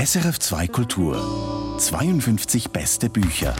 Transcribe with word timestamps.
SRF 0.00 0.38
2 0.38 0.68
Kultur 0.68 1.76
52 1.80 2.70
beste 2.70 3.10
Bücher. 3.10 3.56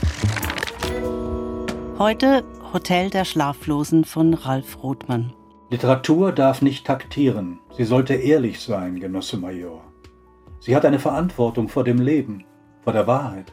Heute 1.98 2.44
Hotel 2.72 3.10
der 3.10 3.24
Schlaflosen 3.24 4.04
von 4.04 4.34
Ralf 4.34 4.80
Rothmann. 4.80 5.32
Literatur 5.68 6.30
darf 6.30 6.62
nicht 6.62 6.86
taktieren. 6.86 7.58
Sie 7.76 7.82
sollte 7.82 8.14
ehrlich 8.14 8.60
sein, 8.60 9.00
Genosse 9.00 9.36
Major. 9.36 9.82
Sie 10.60 10.76
hat 10.76 10.84
eine 10.84 11.00
Verantwortung 11.00 11.68
vor 11.68 11.82
dem 11.82 12.00
Leben, 12.00 12.44
vor 12.84 12.92
der 12.92 13.08
Wahrheit. 13.08 13.52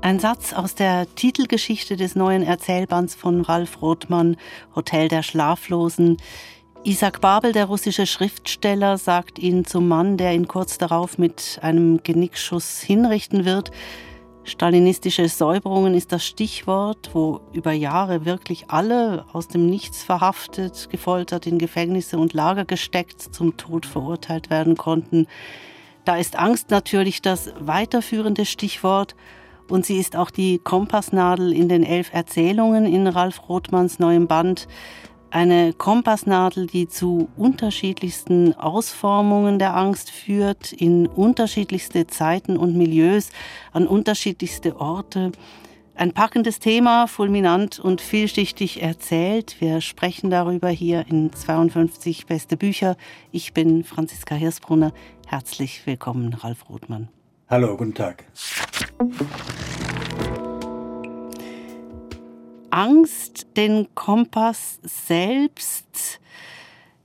Ein 0.00 0.20
Satz 0.20 0.52
aus 0.52 0.76
der 0.76 1.12
Titelgeschichte 1.16 1.96
des 1.96 2.14
neuen 2.14 2.44
Erzählbands 2.44 3.16
von 3.16 3.40
Ralf 3.40 3.82
Rothmann, 3.82 4.36
Hotel 4.76 5.08
der 5.08 5.24
Schlaflosen. 5.24 6.18
Isaac 6.86 7.22
Babel, 7.22 7.52
der 7.52 7.64
russische 7.64 8.04
Schriftsteller, 8.04 8.98
sagt 8.98 9.38
ihn 9.38 9.64
zum 9.64 9.88
Mann, 9.88 10.18
der 10.18 10.34
ihn 10.34 10.46
kurz 10.46 10.76
darauf 10.76 11.16
mit 11.16 11.58
einem 11.62 12.02
Genickschuss 12.02 12.82
hinrichten 12.82 13.46
wird. 13.46 13.70
Stalinistische 14.42 15.26
Säuberungen 15.30 15.94
ist 15.94 16.12
das 16.12 16.26
Stichwort, 16.26 17.08
wo 17.14 17.40
über 17.54 17.72
Jahre 17.72 18.26
wirklich 18.26 18.66
alle 18.68 19.24
aus 19.32 19.48
dem 19.48 19.64
Nichts 19.64 20.02
verhaftet, 20.02 20.90
gefoltert, 20.90 21.46
in 21.46 21.58
Gefängnisse 21.58 22.18
und 22.18 22.34
Lager 22.34 22.66
gesteckt, 22.66 23.22
zum 23.22 23.56
Tod 23.56 23.86
verurteilt 23.86 24.50
werden 24.50 24.76
konnten. 24.76 25.26
Da 26.04 26.16
ist 26.18 26.38
Angst 26.38 26.70
natürlich 26.70 27.22
das 27.22 27.50
weiterführende 27.60 28.44
Stichwort 28.44 29.16
und 29.70 29.86
sie 29.86 29.96
ist 29.96 30.16
auch 30.16 30.30
die 30.30 30.58
Kompassnadel 30.58 31.54
in 31.54 31.70
den 31.70 31.82
elf 31.82 32.12
Erzählungen 32.12 32.84
in 32.84 33.06
Ralf 33.06 33.48
Rothmanns 33.48 33.98
neuem 33.98 34.26
Band. 34.26 34.68
Eine 35.34 35.72
Kompassnadel, 35.72 36.68
die 36.68 36.86
zu 36.86 37.28
unterschiedlichsten 37.36 38.54
Ausformungen 38.54 39.58
der 39.58 39.76
Angst 39.76 40.12
führt, 40.12 40.72
in 40.72 41.08
unterschiedlichste 41.08 42.06
Zeiten 42.06 42.56
und 42.56 42.76
Milieus, 42.76 43.30
an 43.72 43.88
unterschiedlichste 43.88 44.76
Orte. 44.76 45.32
Ein 45.96 46.12
packendes 46.12 46.60
Thema, 46.60 47.08
fulminant 47.08 47.80
und 47.80 48.00
vielschichtig 48.00 48.80
erzählt. 48.80 49.56
Wir 49.58 49.80
sprechen 49.80 50.30
darüber 50.30 50.68
hier 50.68 51.04
in 51.08 51.32
52 51.32 52.26
beste 52.26 52.56
Bücher. 52.56 52.96
Ich 53.32 53.52
bin 53.52 53.82
Franziska 53.82 54.36
Hirsbrunner. 54.36 54.92
Herzlich 55.26 55.84
willkommen, 55.84 56.34
Ralf 56.34 56.70
Rothmann. 56.70 57.08
Hallo, 57.48 57.76
guten 57.76 57.94
Tag. 57.94 58.24
Angst, 62.74 63.46
den 63.56 63.86
Kompass 63.94 64.80
selbst. 64.82 66.18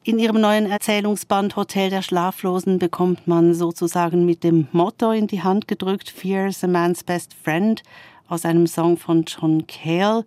In 0.03 0.17
ihrem 0.17 0.41
neuen 0.41 0.65
Erzählungsband 0.65 1.55
Hotel 1.55 1.91
der 1.91 2.01
Schlaflosen 2.01 2.79
bekommt 2.79 3.27
man 3.27 3.53
sozusagen 3.53 4.25
mit 4.25 4.43
dem 4.43 4.67
Motto 4.71 5.11
in 5.11 5.27
die 5.27 5.43
Hand 5.43 5.67
gedrückt, 5.67 6.09
Fear 6.09 6.47
is 6.47 6.63
a 6.63 6.67
man's 6.67 7.03
best 7.03 7.35
friend, 7.35 7.83
aus 8.27 8.45
einem 8.45 8.65
Song 8.65 8.97
von 8.97 9.25
John 9.25 9.67
Cale. 9.67 10.25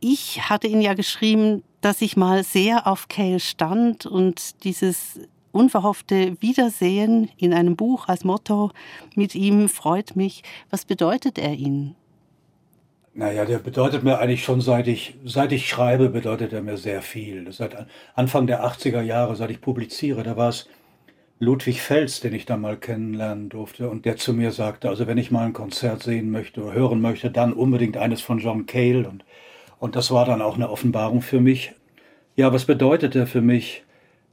Ich 0.00 0.48
hatte 0.48 0.66
ihn 0.66 0.80
ja 0.80 0.94
geschrieben, 0.94 1.62
dass 1.82 2.00
ich 2.00 2.16
mal 2.16 2.42
sehr 2.42 2.86
auf 2.86 3.08
Cale 3.08 3.40
stand 3.40 4.06
und 4.06 4.64
dieses 4.64 5.20
unverhoffte 5.52 6.40
Wiedersehen 6.40 7.28
in 7.36 7.52
einem 7.52 7.76
Buch 7.76 8.08
als 8.08 8.24
Motto 8.24 8.70
mit 9.14 9.34
ihm 9.34 9.68
freut 9.68 10.16
mich. 10.16 10.42
Was 10.70 10.86
bedeutet 10.86 11.38
er 11.38 11.52
Ihnen? 11.52 11.96
Naja, 13.16 13.44
der 13.44 13.58
bedeutet 13.58 14.02
mir 14.02 14.18
eigentlich 14.18 14.42
schon 14.42 14.60
seit 14.60 14.88
ich, 14.88 15.14
seit 15.24 15.52
ich 15.52 15.68
schreibe, 15.68 16.08
bedeutet 16.08 16.52
er 16.52 16.62
mir 16.62 16.76
sehr 16.76 17.00
viel. 17.00 17.52
Seit 17.52 17.86
Anfang 18.16 18.48
der 18.48 18.64
80er 18.64 19.02
Jahre, 19.02 19.36
seit 19.36 19.50
ich 19.50 19.60
publiziere, 19.60 20.24
da 20.24 20.36
war 20.36 20.48
es 20.48 20.68
Ludwig 21.38 21.80
Fels, 21.80 22.18
den 22.18 22.34
ich 22.34 22.44
da 22.44 22.56
mal 22.56 22.76
kennenlernen 22.76 23.50
durfte 23.50 23.88
und 23.88 24.04
der 24.04 24.16
zu 24.16 24.34
mir 24.34 24.50
sagte, 24.50 24.88
also 24.88 25.06
wenn 25.06 25.18
ich 25.18 25.30
mal 25.30 25.46
ein 25.46 25.52
Konzert 25.52 26.02
sehen 26.02 26.32
möchte 26.32 26.60
oder 26.60 26.74
hören 26.74 27.00
möchte, 27.00 27.30
dann 27.30 27.52
unbedingt 27.52 27.96
eines 27.96 28.20
von 28.20 28.40
John 28.40 28.66
Cale 28.66 29.08
und, 29.08 29.24
und 29.78 29.94
das 29.94 30.10
war 30.10 30.24
dann 30.24 30.42
auch 30.42 30.56
eine 30.56 30.68
Offenbarung 30.68 31.22
für 31.22 31.40
mich. 31.40 31.72
Ja, 32.34 32.52
was 32.52 32.64
bedeutet 32.64 33.14
er 33.14 33.28
für 33.28 33.42
mich? 33.42 33.84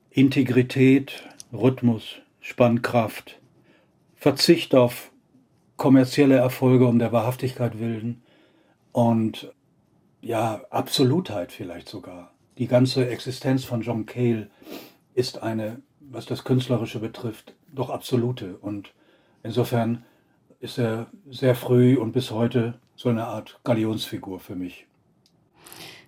Integrität, 0.09 1.23
Rhythmus, 1.53 2.17
Spannkraft, 2.39 3.39
Verzicht 4.15 4.73
auf 4.73 5.11
kommerzielle 5.77 6.35
Erfolge 6.35 6.87
um 6.87 6.97
der 6.97 7.11
Wahrhaftigkeit 7.11 7.79
willen, 7.79 8.23
und 8.91 9.51
ja, 10.21 10.61
Absolutheit 10.69 11.51
vielleicht 11.51 11.89
sogar. 11.89 12.31
Die 12.57 12.67
ganze 12.67 13.07
Existenz 13.09 13.63
von 13.63 13.81
John 13.81 14.05
Cale 14.05 14.49
ist 15.13 15.41
eine, 15.41 15.81
was 15.99 16.25
das 16.25 16.43
Künstlerische 16.43 16.99
betrifft, 16.99 17.53
doch 17.73 17.89
absolute. 17.89 18.57
Und 18.57 18.93
insofern 19.43 20.03
ist 20.59 20.77
er 20.77 21.07
sehr 21.29 21.55
früh 21.55 21.97
und 21.97 22.11
bis 22.11 22.31
heute 22.31 22.79
so 22.95 23.09
eine 23.09 23.25
Art 23.25 23.59
Galionsfigur 23.63 24.39
für 24.39 24.55
mich. 24.55 24.85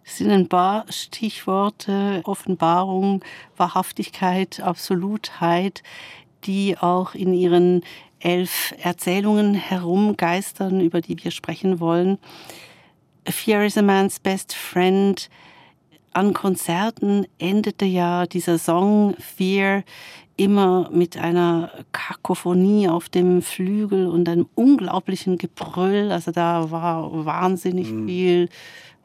Es 0.05 0.17
sind 0.17 0.31
ein 0.31 0.49
paar 0.49 0.85
Stichworte, 0.89 2.21
Offenbarung, 2.25 3.23
Wahrhaftigkeit, 3.55 4.59
Absolutheit, 4.59 5.81
die 6.43 6.77
auch 6.77 7.15
in 7.15 7.33
ihren 7.33 7.83
elf 8.19 8.73
Erzählungen 8.81 9.53
herumgeistern, 9.53 10.81
über 10.81 11.01
die 11.01 11.23
wir 11.23 11.31
sprechen 11.31 11.79
wollen. 11.79 12.19
Fear 13.27 13.65
is 13.65 13.77
a 13.77 13.81
Man's 13.81 14.19
Best 14.19 14.53
Friend. 14.53 15.29
An 16.11 16.33
Konzerten 16.33 17.25
endete 17.39 17.85
ja 17.85 18.25
dieser 18.27 18.57
Song 18.59 19.15
Fear 19.17 19.83
immer 20.35 20.89
mit 20.91 21.17
einer 21.17 21.71
Kakophonie 21.91 22.87
auf 22.87 23.09
dem 23.09 23.41
Flügel 23.41 24.07
und 24.07 24.27
einem 24.29 24.47
unglaublichen 24.55 25.37
Gebrüll. 25.37 26.11
Also 26.11 26.31
da 26.31 26.71
war 26.71 27.25
wahnsinnig 27.25 27.89
mhm. 27.91 28.07
viel 28.07 28.49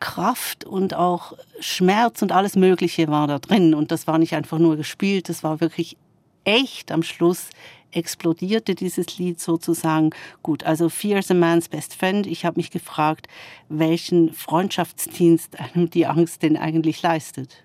Kraft 0.00 0.64
und 0.64 0.94
auch 0.94 1.34
Schmerz 1.60 2.22
und 2.22 2.32
alles 2.32 2.56
Mögliche 2.56 3.08
war 3.08 3.26
da 3.26 3.38
drin. 3.38 3.74
Und 3.74 3.90
das 3.90 4.06
war 4.06 4.18
nicht 4.18 4.34
einfach 4.34 4.58
nur 4.58 4.76
gespielt, 4.76 5.28
das 5.28 5.42
war 5.42 5.60
wirklich 5.60 5.96
echt 6.44 6.92
am 6.92 7.02
Schluss 7.02 7.50
explodierte 7.93 8.75
dieses 8.75 9.19
Lied 9.19 9.41
sozusagen. 9.41 10.10
Gut, 10.43 10.65
also 10.65 10.88
Fear 10.88 11.19
is 11.19 11.31
a 11.31 11.34
Man's 11.34 11.69
Best 11.69 11.94
Friend. 11.94 12.26
Ich 12.26 12.44
habe 12.44 12.59
mich 12.59 12.71
gefragt, 12.71 13.28
welchen 13.69 14.32
Freundschaftsdienst 14.32 15.59
einem 15.59 15.91
die 15.91 16.06
Angst 16.06 16.43
denn 16.43 16.56
eigentlich 16.56 17.03
leistet. 17.03 17.65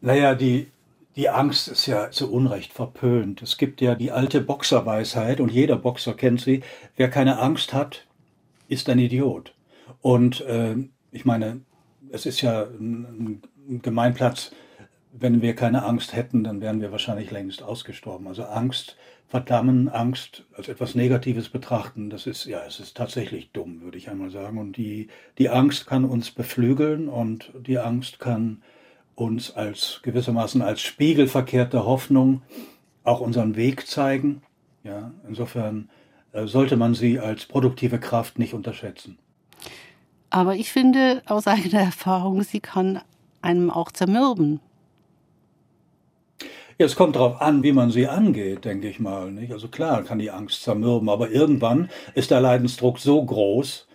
Naja, 0.00 0.34
die, 0.34 0.68
die 1.16 1.28
Angst 1.28 1.68
ist 1.68 1.86
ja 1.86 2.10
zu 2.10 2.32
Unrecht 2.32 2.72
verpönt. 2.72 3.42
Es 3.42 3.58
gibt 3.58 3.80
ja 3.80 3.94
die 3.94 4.10
alte 4.10 4.40
Boxerweisheit 4.40 5.40
und 5.40 5.50
jeder 5.50 5.76
Boxer 5.76 6.14
kennt 6.14 6.40
sie. 6.40 6.62
Wer 6.96 7.10
keine 7.10 7.38
Angst 7.38 7.72
hat, 7.74 8.06
ist 8.68 8.88
ein 8.88 8.98
Idiot. 8.98 9.54
Und 10.00 10.40
äh, 10.42 10.76
ich 11.10 11.24
meine, 11.24 11.60
es 12.10 12.26
ist 12.26 12.40
ja 12.40 12.62
ein, 12.62 13.42
ein 13.68 13.82
Gemeinplatz, 13.82 14.52
wenn 15.12 15.42
wir 15.42 15.54
keine 15.54 15.84
Angst 15.84 16.14
hätten, 16.14 16.44
dann 16.44 16.60
wären 16.60 16.80
wir 16.80 16.92
wahrscheinlich 16.92 17.30
längst 17.30 17.62
ausgestorben. 17.62 18.26
Also 18.26 18.44
Angst 18.44 18.96
verdammen, 19.28 19.88
Angst 19.88 20.44
als 20.56 20.68
etwas 20.68 20.94
Negatives 20.94 21.48
betrachten, 21.48 22.10
das 22.10 22.26
ist, 22.26 22.46
ja, 22.46 22.62
es 22.66 22.80
ist 22.80 22.96
tatsächlich 22.96 23.52
dumm, 23.52 23.80
würde 23.80 23.96
ich 23.96 24.10
einmal 24.10 24.30
sagen. 24.30 24.58
Und 24.58 24.76
die, 24.76 25.08
die 25.38 25.48
Angst 25.48 25.86
kann 25.86 26.04
uns 26.04 26.32
beflügeln 26.32 27.08
und 27.08 27.52
die 27.54 27.78
Angst 27.78 28.18
kann 28.18 28.62
uns 29.14 29.54
als 29.54 30.00
gewissermaßen 30.02 30.62
als 30.62 30.80
spiegelverkehrte 30.80 31.84
Hoffnung 31.84 32.42
auch 33.04 33.20
unseren 33.20 33.54
Weg 33.54 33.86
zeigen. 33.86 34.42
Ja, 34.82 35.12
insofern 35.28 35.90
äh, 36.32 36.46
sollte 36.46 36.76
man 36.76 36.94
sie 36.94 37.20
als 37.20 37.46
produktive 37.46 38.00
Kraft 38.00 38.38
nicht 38.38 38.54
unterschätzen. 38.54 39.18
Aber 40.30 40.54
ich 40.56 40.72
finde 40.72 41.22
aus 41.26 41.46
eigener 41.46 41.80
Erfahrung, 41.80 42.42
sie 42.42 42.60
kann 42.60 43.00
einem 43.42 43.70
auch 43.70 43.92
zermürben. 43.92 44.60
Ja, 46.80 46.86
es 46.86 46.96
kommt 46.96 47.16
darauf 47.16 47.42
an, 47.42 47.62
wie 47.62 47.72
man 47.72 47.90
sie 47.90 48.08
angeht, 48.08 48.64
denke 48.64 48.88
ich 48.88 49.00
mal. 49.00 49.30
Nicht? 49.30 49.52
Also 49.52 49.68
klar 49.68 50.02
kann 50.02 50.18
die 50.18 50.30
Angst 50.30 50.62
zermürben, 50.62 51.10
aber 51.10 51.30
irgendwann 51.30 51.90
ist 52.14 52.30
der 52.30 52.40
Leidensdruck 52.40 52.98
so 52.98 53.22
groß, 53.22 53.86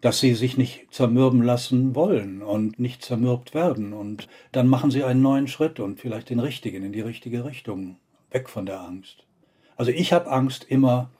dass 0.00 0.20
sie 0.20 0.32
sich 0.32 0.56
nicht 0.56 0.86
zermürben 0.94 1.42
lassen 1.42 1.94
wollen 1.94 2.40
und 2.40 2.80
nicht 2.80 3.04
zermürbt 3.04 3.52
werden. 3.52 3.92
Und 3.92 4.28
dann 4.50 4.66
machen 4.66 4.90
sie 4.90 5.04
einen 5.04 5.20
neuen 5.20 5.46
Schritt 5.46 5.78
und 5.78 6.00
vielleicht 6.00 6.30
den 6.30 6.40
richtigen, 6.40 6.82
in 6.84 6.92
die 6.92 7.02
richtige 7.02 7.44
Richtung, 7.44 7.98
weg 8.30 8.48
von 8.48 8.64
der 8.64 8.80
Angst. 8.80 9.24
Also 9.76 9.90
ich 9.90 10.14
habe 10.14 10.30
Angst 10.30 10.64
immer 10.66 11.10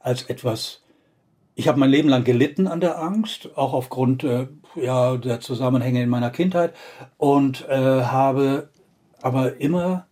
als 0.00 0.24
etwas, 0.24 0.82
ich 1.54 1.68
habe 1.68 1.78
mein 1.78 1.90
Leben 1.90 2.08
lang 2.08 2.24
gelitten 2.24 2.66
an 2.66 2.80
der 2.80 3.00
Angst, 3.00 3.50
auch 3.54 3.72
aufgrund 3.72 4.24
äh, 4.24 4.48
ja, 4.74 5.16
der 5.16 5.38
Zusammenhänge 5.38 6.02
in 6.02 6.08
meiner 6.08 6.30
Kindheit 6.30 6.74
und 7.18 7.68
äh, 7.68 8.02
habe 8.02 8.70
aber 9.22 9.60
immer 9.60 10.05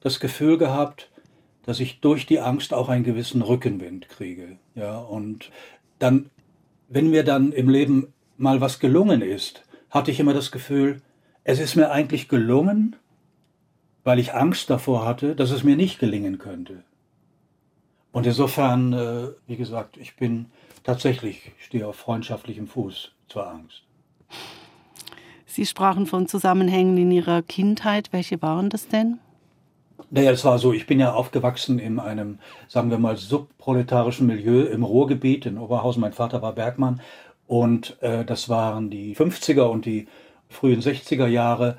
das 0.00 0.20
Gefühl 0.20 0.58
gehabt, 0.58 1.10
dass 1.64 1.80
ich 1.80 2.00
durch 2.00 2.26
die 2.26 2.40
Angst 2.40 2.72
auch 2.72 2.88
einen 2.88 3.04
gewissen 3.04 3.42
Rückenwind 3.42 4.08
kriege. 4.08 4.58
Ja, 4.74 4.98
und 4.98 5.50
dann, 5.98 6.30
wenn 6.88 7.10
mir 7.10 7.24
dann 7.24 7.52
im 7.52 7.68
Leben 7.68 8.12
mal 8.36 8.60
was 8.60 8.80
gelungen 8.80 9.22
ist, 9.22 9.62
hatte 9.90 10.10
ich 10.10 10.20
immer 10.20 10.34
das 10.34 10.50
Gefühl, 10.50 11.02
es 11.44 11.60
ist 11.60 11.76
mir 11.76 11.90
eigentlich 11.90 12.28
gelungen, 12.28 12.96
weil 14.04 14.18
ich 14.18 14.34
Angst 14.34 14.70
davor 14.70 15.04
hatte, 15.04 15.36
dass 15.36 15.50
es 15.50 15.62
mir 15.62 15.76
nicht 15.76 15.98
gelingen 15.98 16.38
könnte. 16.38 16.82
Und 18.12 18.26
insofern, 18.26 18.92
äh, 18.92 19.28
wie 19.46 19.56
gesagt, 19.56 19.96
ich 19.96 20.16
bin 20.16 20.46
tatsächlich, 20.82 21.52
stehe 21.58 21.86
auf 21.86 21.96
freundschaftlichem 21.96 22.66
Fuß 22.66 23.12
zur 23.28 23.48
Angst. 23.48 23.84
Sie 25.46 25.66
sprachen 25.66 26.06
von 26.06 26.26
Zusammenhängen 26.26 26.96
in 26.96 27.10
Ihrer 27.10 27.42
Kindheit. 27.42 28.12
Welche 28.12 28.40
waren 28.40 28.70
das 28.70 28.88
denn? 28.88 29.18
Naja, 30.10 30.30
es 30.30 30.44
war 30.44 30.58
so, 30.58 30.72
ich 30.72 30.86
bin 30.86 31.00
ja 31.00 31.12
aufgewachsen 31.12 31.78
in 31.78 31.98
einem, 31.98 32.38
sagen 32.68 32.90
wir 32.90 32.98
mal, 32.98 33.16
subproletarischen 33.16 34.26
Milieu 34.26 34.62
im 34.62 34.82
Ruhrgebiet 34.82 35.46
in 35.46 35.58
Oberhausen. 35.58 36.00
Mein 36.00 36.12
Vater 36.12 36.42
war 36.42 36.54
Bergmann 36.54 37.00
und 37.46 38.00
äh, 38.02 38.24
das 38.24 38.48
waren 38.48 38.90
die 38.90 39.14
50er 39.14 39.62
und 39.62 39.84
die 39.84 40.08
frühen 40.48 40.80
60er 40.80 41.26
Jahre. 41.26 41.78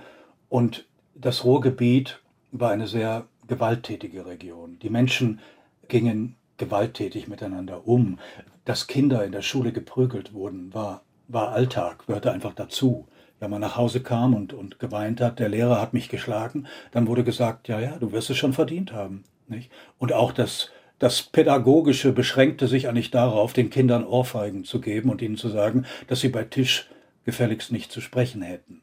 Und 0.49 0.85
das 1.15 1.43
Ruhrgebiet 1.43 2.19
war 2.51 2.71
eine 2.71 2.87
sehr 2.87 3.25
gewalttätige 3.47 4.25
Region. 4.25 4.77
Die 4.81 4.89
Menschen 4.89 5.39
gingen 5.87 6.35
gewalttätig 6.57 7.27
miteinander 7.27 7.87
um. 7.87 8.19
Dass 8.65 8.87
Kinder 8.87 9.25
in 9.25 9.31
der 9.31 9.41
Schule 9.41 9.71
geprügelt 9.71 10.33
wurden, 10.33 10.73
war, 10.73 11.01
war 11.27 11.49
Alltag, 11.49 12.05
gehörte 12.05 12.31
einfach 12.31 12.53
dazu. 12.53 13.07
Wenn 13.41 13.49
man 13.49 13.59
nach 13.59 13.75
Hause 13.75 14.01
kam 14.01 14.35
und, 14.35 14.53
und 14.53 14.77
geweint 14.77 15.19
hat, 15.19 15.39
der 15.39 15.49
Lehrer 15.49 15.81
hat 15.81 15.93
mich 15.93 16.09
geschlagen, 16.09 16.67
dann 16.91 17.07
wurde 17.07 17.23
gesagt, 17.23 17.67
ja, 17.67 17.79
ja, 17.79 17.97
du 17.99 18.11
wirst 18.11 18.29
es 18.29 18.37
schon 18.37 18.53
verdient 18.53 18.93
haben. 18.93 19.23
Nicht? 19.47 19.71
Und 19.97 20.13
auch 20.13 20.31
das, 20.31 20.69
das 20.99 21.23
Pädagogische 21.23 22.11
beschränkte 22.11 22.67
sich 22.67 22.87
eigentlich 22.87 23.09
darauf, 23.09 23.53
den 23.53 23.71
Kindern 23.71 24.05
Ohrfeigen 24.05 24.63
zu 24.63 24.79
geben 24.79 25.09
und 25.09 25.23
ihnen 25.23 25.37
zu 25.37 25.49
sagen, 25.49 25.87
dass 26.05 26.19
sie 26.19 26.29
bei 26.29 26.43
Tisch 26.43 26.87
gefälligst 27.25 27.71
nicht 27.71 27.91
zu 27.91 27.99
sprechen 27.99 28.43
hätten. 28.43 28.81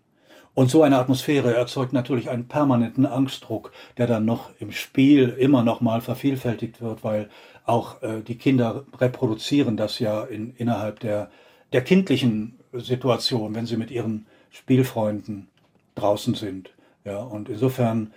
Und 0.55 0.73
so 0.73 0.83
eine 0.83 0.99
Atmosphäre 0.99 1.55
erzeugt 1.55 1.93
natürlich 1.93 2.29
einen 2.29 2.49
permanenten 2.49 3.07
Angstdruck, 3.07 3.71
der 3.97 4.09
dann 4.09 4.25
noch 4.25 4.51
im 4.59 4.73
Spiel 4.73 5.29
immer 5.29 5.63
noch 5.63 5.81
mal 5.81 6.01
vervielfältigt 6.01 6.81
wird, 6.83 7.05
weil 7.05 7.29
auch 7.65 8.03
äh, 8.03 8.23
die 8.23 8.39
Kinder 8.39 8.85
reproduzieren 8.99 9.77
das 9.77 10.01
ja 10.01 10.25
in, 10.25 10.53
innerhalb 10.57 10.99
der, 10.99 11.31
der 11.73 11.83
kindlichen 11.83 12.59
Situation, 12.73 13.55
wenn 13.55 13.67
sie 13.67 13.77
mit 13.77 13.93
ihren 13.93 14.27
Spielfreunden 14.50 15.49
draußen 15.95 16.35
sind. 16.35 16.71
Ja, 17.05 17.19
und 17.19 17.49
insofern 17.49 18.12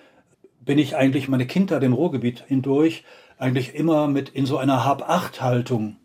bin 0.60 0.78
ich 0.78 0.96
eigentlich 0.96 1.28
meine 1.28 1.48
Kindheit 1.48 1.84
im 1.84 1.94
Ruhrgebiet 1.94 2.44
hindurch 2.48 3.04
eigentlich 3.42 3.74
immer 3.74 4.08
mit 4.08 4.30
in 4.30 4.46
so 4.46 4.58
einer 4.58 4.86
Hab-Acht-Haltung 4.86 5.98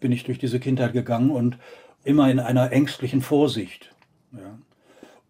bin 0.00 0.12
ich 0.12 0.24
durch 0.24 0.38
diese 0.38 0.60
Kindheit 0.60 0.92
gegangen 0.92 1.30
und 1.30 1.58
immer 2.04 2.30
in 2.30 2.40
einer 2.40 2.72
ängstlichen 2.72 3.22
Vorsicht. 3.22 3.94
Ja. 4.32 4.58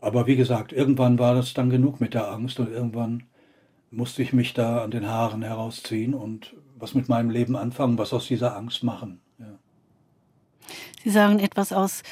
Aber 0.00 0.26
wie 0.26 0.36
gesagt, 0.36 0.72
irgendwann 0.72 1.19
war 1.19 1.34
das 1.34 1.54
dann 1.54 1.70
genug 1.70 2.00
mit 2.00 2.14
der 2.14 2.30
Angst 2.30 2.58
und 2.58 2.70
irgendwann 2.70 3.25
musste 3.90 4.22
ich 4.22 4.32
mich 4.32 4.52
da 4.52 4.82
an 4.82 4.90
den 4.90 5.06
Haaren 5.06 5.42
herausziehen 5.42 6.12
und 6.12 6.54
was 6.76 6.94
mit 6.94 7.08
meinem 7.08 7.30
Leben 7.30 7.56
anfangen, 7.56 7.98
was 7.98 8.12
aus 8.12 8.26
dieser 8.26 8.56
Angst 8.56 8.82
machen. 8.82 9.20
Ja. 9.38 9.58
Sie 11.04 11.10
sagen 11.10 11.38
etwas 11.38 11.72
aus 11.72 12.02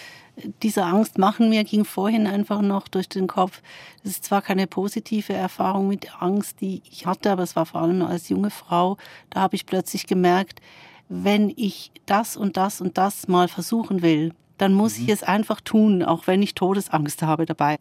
dieser 0.63 0.87
Angst 0.87 1.19
machen. 1.19 1.49
Mir 1.49 1.65
ging 1.65 1.85
vorhin 1.85 2.27
einfach 2.27 2.61
noch 2.61 2.89
durch 2.89 3.09
den 3.09 3.27
Kopf, 3.27 3.63
es 4.05 4.13
ist 4.13 4.25
zwar 4.25 4.43
keine 4.43 4.67
positive 4.67 5.33
Erfahrung 5.33 5.89
mit 5.89 6.21
Angst, 6.21 6.61
die 6.61 6.83
ich 6.91 7.07
hatte, 7.07 7.31
aber 7.31 7.43
es 7.43 7.57
war 7.57 7.67
vor 7.67 7.83
allem 7.83 8.03
als 8.03 8.29
junge 8.29 8.51
Frau, 8.51 8.97
da 9.31 9.41
habe 9.41 9.57
ich 9.57 9.67
plötzlich 9.67 10.07
gemerkt, 10.07 10.61
wenn 11.09 11.53
ich 11.57 11.93
das 12.05 12.37
und 12.37 12.57
das 12.57 12.81
und 12.81 12.99
das 12.99 13.29
mal 13.29 13.49
versuchen 13.49 14.03
will, 14.03 14.33
dann 14.59 14.73
muss 14.73 14.99
mhm. 14.99 15.05
ich 15.05 15.11
es 15.11 15.23
einfach 15.23 15.61
tun, 15.61 16.03
auch 16.03 16.27
wenn 16.27 16.43
ich 16.43 16.55
Todesangst 16.55 17.23
habe 17.23 17.47
dabei. 17.47 17.77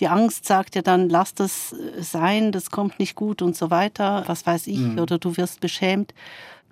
Die 0.00 0.08
Angst 0.08 0.46
sagt 0.46 0.74
ja 0.74 0.82
dann, 0.82 1.08
lass 1.08 1.34
das 1.34 1.74
sein, 1.98 2.50
das 2.50 2.70
kommt 2.70 2.98
nicht 2.98 3.14
gut 3.14 3.42
und 3.42 3.56
so 3.56 3.70
weiter, 3.70 4.24
was 4.26 4.46
weiß 4.46 4.66
ich, 4.66 4.78
mhm. 4.78 4.98
oder 4.98 5.18
du 5.18 5.36
wirst 5.36 5.60
beschämt 5.60 6.14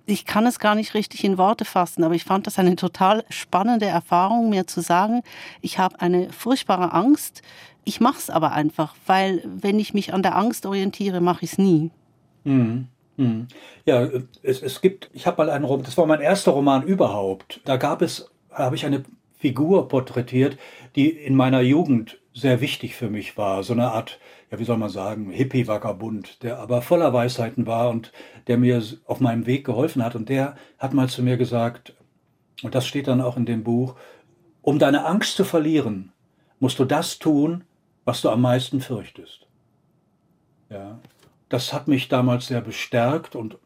ich 0.07 0.25
kann 0.25 0.47
es 0.47 0.59
gar 0.59 0.75
nicht 0.75 0.95
richtig 0.95 1.25
in 1.25 1.39
Worte 1.39 1.65
fassen, 1.65 2.05
aber 2.05 2.15
ich 2.15 2.25
fand 2.25 2.47
das 2.47 2.59
eine 2.59 2.77
total 2.77 3.25
spannende 3.31 3.87
Erfahrung, 3.87 4.51
mir 4.51 4.67
zu 4.67 4.81
sagen, 4.81 5.23
ich 5.61 5.79
habe 5.79 6.01
eine 6.01 6.31
furchtbare 6.33 6.93
Angst, 6.93 7.43
ich 7.85 8.01
mache 8.01 8.19
es 8.19 8.31
aber 8.31 8.53
einfach, 8.53 8.95
weil 9.07 9.43
wenn 9.45 9.79
ich 9.79 9.95
mich 9.95 10.13
an 10.15 10.23
der 10.23 10.37
Angst 10.37 10.67
orientiere, 10.67 11.21
mache 11.21 11.45
ich 11.45 11.53
es 11.53 11.59
nie. 11.59 11.91
Mhm. 12.45 12.89
Mhm. 13.17 13.49
Ja, 13.85 14.09
es, 14.43 14.63
es 14.63 14.81
gibt, 14.81 15.11
ich 15.13 15.27
habe 15.27 15.45
mal 15.45 15.51
einen 15.51 15.65
Roman, 15.65 15.85
das 15.85 15.97
war 15.97 16.07
mein 16.07 16.21
erster 16.21 16.53
Roman 16.53 16.83
überhaupt, 16.83 17.61
da 17.65 17.77
gab 17.77 18.03
es, 18.03 18.31
habe 18.51 18.77
ich 18.77 18.87
eine 18.87 19.05
Figur 19.39 19.89
porträtiert, 19.89 20.57
die 20.97 21.11
in 21.11 21.35
meiner 21.35 21.61
Jugend 21.61 22.19
sehr 22.35 22.61
wichtig 22.61 22.97
für 22.97 23.11
mich 23.11 23.37
war, 23.37 23.63
so 23.63 23.73
eine 23.73 23.93
Art 23.93 24.19
ja, 24.53 24.59
wie 24.59 24.65
soll 24.65 24.77
man 24.77 24.91
sagen, 24.91 25.31
Hippie-Vagabund, 25.31 26.43
der 26.43 26.59
aber 26.59 26.83
voller 26.83 27.15
Weisheiten 27.15 27.67
war 27.67 27.89
und 27.89 28.13
der 28.47 28.59
mir 28.59 28.83
auf 29.07 29.19
meinem 29.19 29.47
Weg 29.47 29.65
geholfen 29.65 30.05
hat. 30.05 30.15
Und 30.15 30.29
der 30.29 30.57
hat 30.79 30.93
mal 30.93 31.09
zu 31.09 31.23
mir 31.23 31.39
gesagt, 31.39 31.95
und 32.63 32.75
das 32.75 32.87
steht 32.87 33.09
dann 33.09 33.23
auch 33.23 33.39
in 33.39 33.47
dem 33.47 33.65
Buch, 33.65 33.97
um 34.61 34.79
deine 34.79 35.07
Angst 35.07 35.37
zu 35.37 35.45
verlieren, 35.45 36.13
musst 36.61 36.79
du 36.79 36.85
das 36.85 37.19
tun, 37.19 37.65
was 38.05 38.21
du 38.21 38.29
am 38.29 38.43
meisten 38.43 38.83
fürchtest. 38.83 39.47
Ja, 40.69 41.01
das 41.49 41.73
hat 41.73 41.89
mich 41.89 42.09
damals 42.09 42.47
sehr 42.47 42.61
bestärkt 42.61 43.35
und 43.35 43.57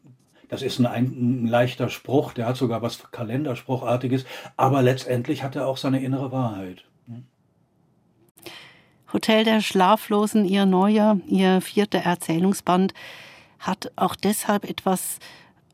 das 0.47 0.61
ist 0.61 0.79
ein, 0.79 0.85
ein, 0.85 1.47
leichter 1.47 1.89
Spruch, 1.89 2.31
der 2.31 2.45
hat 2.45 2.55
sogar 2.55 2.81
was 2.81 3.11
Kalenderspruchartiges, 3.11 4.25
aber 4.55 4.81
letztendlich 4.81 5.43
hat 5.43 5.57
er 5.57 5.67
auch 5.67 5.77
seine 5.77 6.01
innere 6.01 6.31
Wahrheit. 6.31 6.85
Hotel 9.13 9.43
der 9.43 9.61
Schlaflosen, 9.61 10.45
ihr 10.45 10.65
neuer, 10.65 11.19
ihr 11.27 11.61
vierter 11.61 11.99
Erzählungsband, 11.99 12.93
hat 13.59 13.91
auch 13.95 14.15
deshalb 14.15 14.69
etwas 14.69 15.19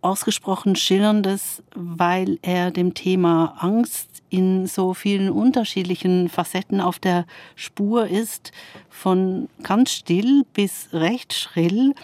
ausgesprochen 0.02 0.76
Schillerndes, 0.76 1.64
weil 1.74 2.38
er 2.42 2.72
dem 2.72 2.94
Thema 2.94 3.56
Angst 3.60 4.22
in 4.30 4.68
so 4.68 4.94
vielen 4.94 5.30
unterschiedlichen 5.30 6.30
Facetten 6.30 6.82
auf 6.82 7.00
der 7.00 7.26
Spur 7.56 8.08
ist, 8.08 8.52
von 8.90 9.48
ganz 9.64 9.92
still 9.92 10.44
bis 10.54 10.90
recht 10.92 11.34
schrill 11.34 11.96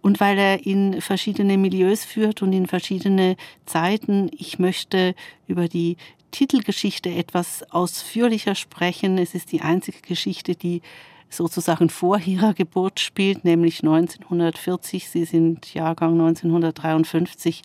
und 0.00 0.18
weil 0.18 0.38
er 0.38 0.66
in 0.66 1.00
verschiedene 1.00 1.58
Milieus 1.58 2.04
führt 2.04 2.42
und 2.42 2.52
in 2.52 2.66
verschiedene 2.66 3.36
Zeiten. 3.66 4.30
Ich 4.36 4.58
möchte 4.58 5.14
über 5.46 5.68
die 5.68 5.96
Titelgeschichte 6.32 7.10
etwas 7.10 7.62
ausführlicher 7.70 8.56
sprechen. 8.56 9.18
Es 9.18 9.34
ist 9.34 9.52
die 9.52 9.60
einzige 9.60 10.00
Geschichte, 10.00 10.56
die 10.56 10.82
sozusagen 11.30 11.88
vor 11.88 12.18
ihrer 12.18 12.54
Geburt 12.54 13.00
spielt, 13.00 13.44
nämlich 13.44 13.82
1940. 13.82 15.08
Sie 15.08 15.24
sind 15.24 15.72
Jahrgang 15.72 16.12
1953. 16.12 17.62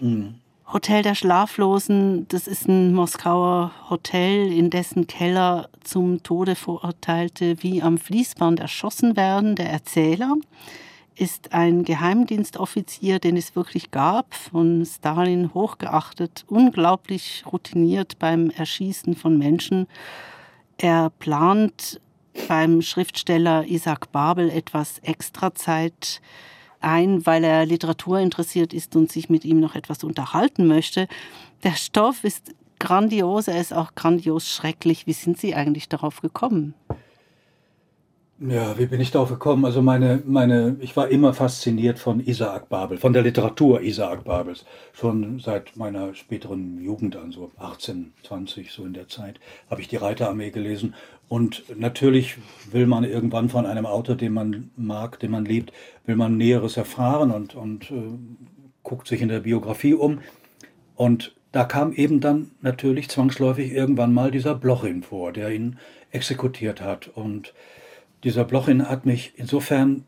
Mhm. 0.00 0.34
Hotel 0.72 1.02
der 1.02 1.14
Schlaflosen, 1.14 2.26
das 2.28 2.46
ist 2.46 2.66
ein 2.66 2.94
Moskauer 2.94 3.72
Hotel, 3.90 4.50
in 4.50 4.70
dessen 4.70 5.06
Keller 5.06 5.68
zum 5.84 6.22
Tode 6.22 6.54
Verurteilte 6.54 7.62
wie 7.62 7.82
am 7.82 7.98
Fließband 7.98 8.58
erschossen 8.58 9.14
werden. 9.14 9.54
Der 9.54 9.68
Erzähler 9.68 10.34
ist 11.22 11.52
ein 11.52 11.84
Geheimdienstoffizier, 11.84 13.20
den 13.20 13.36
es 13.36 13.54
wirklich 13.54 13.92
gab, 13.92 14.34
von 14.34 14.84
Stalin 14.84 15.54
hochgeachtet, 15.54 16.44
unglaublich 16.48 17.44
routiniert 17.46 18.18
beim 18.18 18.50
Erschießen 18.50 19.14
von 19.14 19.38
Menschen. 19.38 19.86
Er 20.78 21.10
plant 21.10 22.00
beim 22.48 22.82
Schriftsteller 22.82 23.64
Isaac 23.68 24.10
Babel 24.10 24.50
etwas 24.50 24.98
Extrazeit 24.98 26.20
ein, 26.80 27.24
weil 27.24 27.44
er 27.44 27.66
Literatur 27.66 28.18
interessiert 28.18 28.74
ist 28.74 28.96
und 28.96 29.12
sich 29.12 29.30
mit 29.30 29.44
ihm 29.44 29.60
noch 29.60 29.76
etwas 29.76 30.02
unterhalten 30.02 30.66
möchte. 30.66 31.06
Der 31.62 31.76
Stoff 31.76 32.24
ist 32.24 32.52
grandios, 32.80 33.46
er 33.46 33.60
ist 33.60 33.72
auch 33.72 33.94
grandios 33.94 34.48
schrecklich. 34.48 35.06
Wie 35.06 35.12
sind 35.12 35.38
Sie 35.38 35.54
eigentlich 35.54 35.88
darauf 35.88 36.20
gekommen? 36.20 36.74
Ja, 38.38 38.76
wie 38.76 38.86
bin 38.86 39.00
ich 39.00 39.12
darauf 39.12 39.28
gekommen? 39.28 39.64
Also 39.64 39.82
meine, 39.82 40.20
meine, 40.26 40.76
ich 40.80 40.96
war 40.96 41.08
immer 41.08 41.32
fasziniert 41.32 42.00
von 42.00 42.18
Isaac 42.18 42.68
Babel, 42.68 42.98
von 42.98 43.12
der 43.12 43.22
Literatur 43.22 43.82
Isaac 43.82 44.24
Babels. 44.24 44.64
Schon 44.92 45.38
seit 45.38 45.76
meiner 45.76 46.12
späteren 46.14 46.80
Jugend 46.82 47.14
an, 47.14 47.30
so 47.30 47.52
18, 47.56 48.12
20, 48.24 48.72
so 48.72 48.84
in 48.84 48.94
der 48.94 49.06
Zeit, 49.06 49.38
habe 49.70 49.80
ich 49.80 49.86
die 49.86 49.96
Reiterarmee 49.96 50.50
gelesen. 50.50 50.94
Und 51.28 51.62
natürlich 51.78 52.36
will 52.70 52.86
man 52.86 53.04
irgendwann 53.04 53.48
von 53.48 53.64
einem 53.64 53.86
Autor, 53.86 54.16
den 54.16 54.32
man 54.32 54.70
mag, 54.76 55.20
den 55.20 55.30
man 55.30 55.44
liebt, 55.44 55.72
will 56.04 56.16
man 56.16 56.36
Näheres 56.36 56.76
erfahren 56.76 57.30
und, 57.30 57.54
und 57.54 57.92
äh, 57.92 58.18
guckt 58.82 59.06
sich 59.06 59.22
in 59.22 59.28
der 59.28 59.40
Biografie 59.40 59.94
um. 59.94 60.18
Und 60.96 61.36
da 61.52 61.62
kam 61.62 61.92
eben 61.92 62.20
dann 62.20 62.50
natürlich 62.60 63.08
zwangsläufig 63.08 63.72
irgendwann 63.72 64.12
mal 64.12 64.32
dieser 64.32 64.56
Blochin 64.56 65.04
vor, 65.04 65.32
der 65.32 65.50
ihn 65.50 65.78
exekutiert 66.10 66.80
hat. 66.80 67.06
Und 67.06 67.54
dieser 68.24 68.44
Blochin 68.44 68.88
hat 68.88 69.06
mich 69.06 69.32
insofern 69.36 70.04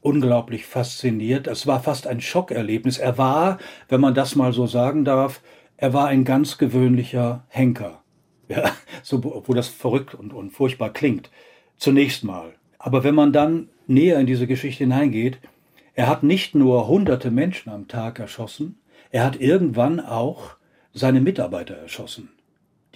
unglaublich 0.00 0.66
fasziniert. 0.66 1.46
Es 1.46 1.66
war 1.66 1.82
fast 1.82 2.06
ein 2.06 2.20
Schockerlebnis. 2.20 2.98
Er 2.98 3.18
war, 3.18 3.58
wenn 3.88 4.00
man 4.00 4.14
das 4.14 4.36
mal 4.36 4.52
so 4.52 4.66
sagen 4.66 5.04
darf, 5.04 5.42
er 5.76 5.92
war 5.92 6.06
ein 6.08 6.24
ganz 6.24 6.58
gewöhnlicher 6.58 7.44
Henker. 7.48 8.02
Ja, 8.48 8.70
so, 9.02 9.16
obwohl 9.24 9.56
das 9.56 9.66
verrückt 9.66 10.14
und, 10.14 10.32
und 10.32 10.50
furchtbar 10.52 10.92
klingt. 10.92 11.32
Zunächst 11.78 12.22
mal. 12.22 12.54
Aber 12.78 13.02
wenn 13.02 13.16
man 13.16 13.32
dann 13.32 13.70
näher 13.88 14.20
in 14.20 14.26
diese 14.26 14.46
Geschichte 14.46 14.84
hineingeht, 14.84 15.40
Er 15.98 16.08
hat 16.08 16.22
nicht 16.22 16.54
nur 16.54 16.88
hunderte 16.88 17.30
Menschen 17.30 17.70
am 17.72 17.88
Tag 17.88 18.18
erschossen, 18.18 18.78
er 19.10 19.24
hat 19.24 19.40
irgendwann 19.40 19.98
auch 19.98 20.56
seine 20.92 21.22
Mitarbeiter 21.22 21.74
erschossen, 21.74 22.28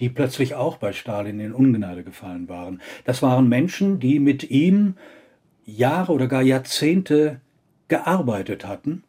die 0.01 0.09
plötzlich 0.09 0.55
auch 0.55 0.77
bei 0.77 0.91
Stalin 0.91 1.39
in 1.39 1.53
Ungnade 1.53 2.03
gefallen 2.03 2.49
waren. 2.49 2.81
Das 3.05 3.21
waren 3.21 3.47
Menschen, 3.47 3.99
die 3.99 4.19
mit 4.19 4.49
ihm 4.49 4.95
Jahre 5.63 6.11
oder 6.11 6.27
gar 6.27 6.41
Jahrzehnte 6.41 7.39
gearbeitet 7.87 8.65
hatten, 8.65 9.03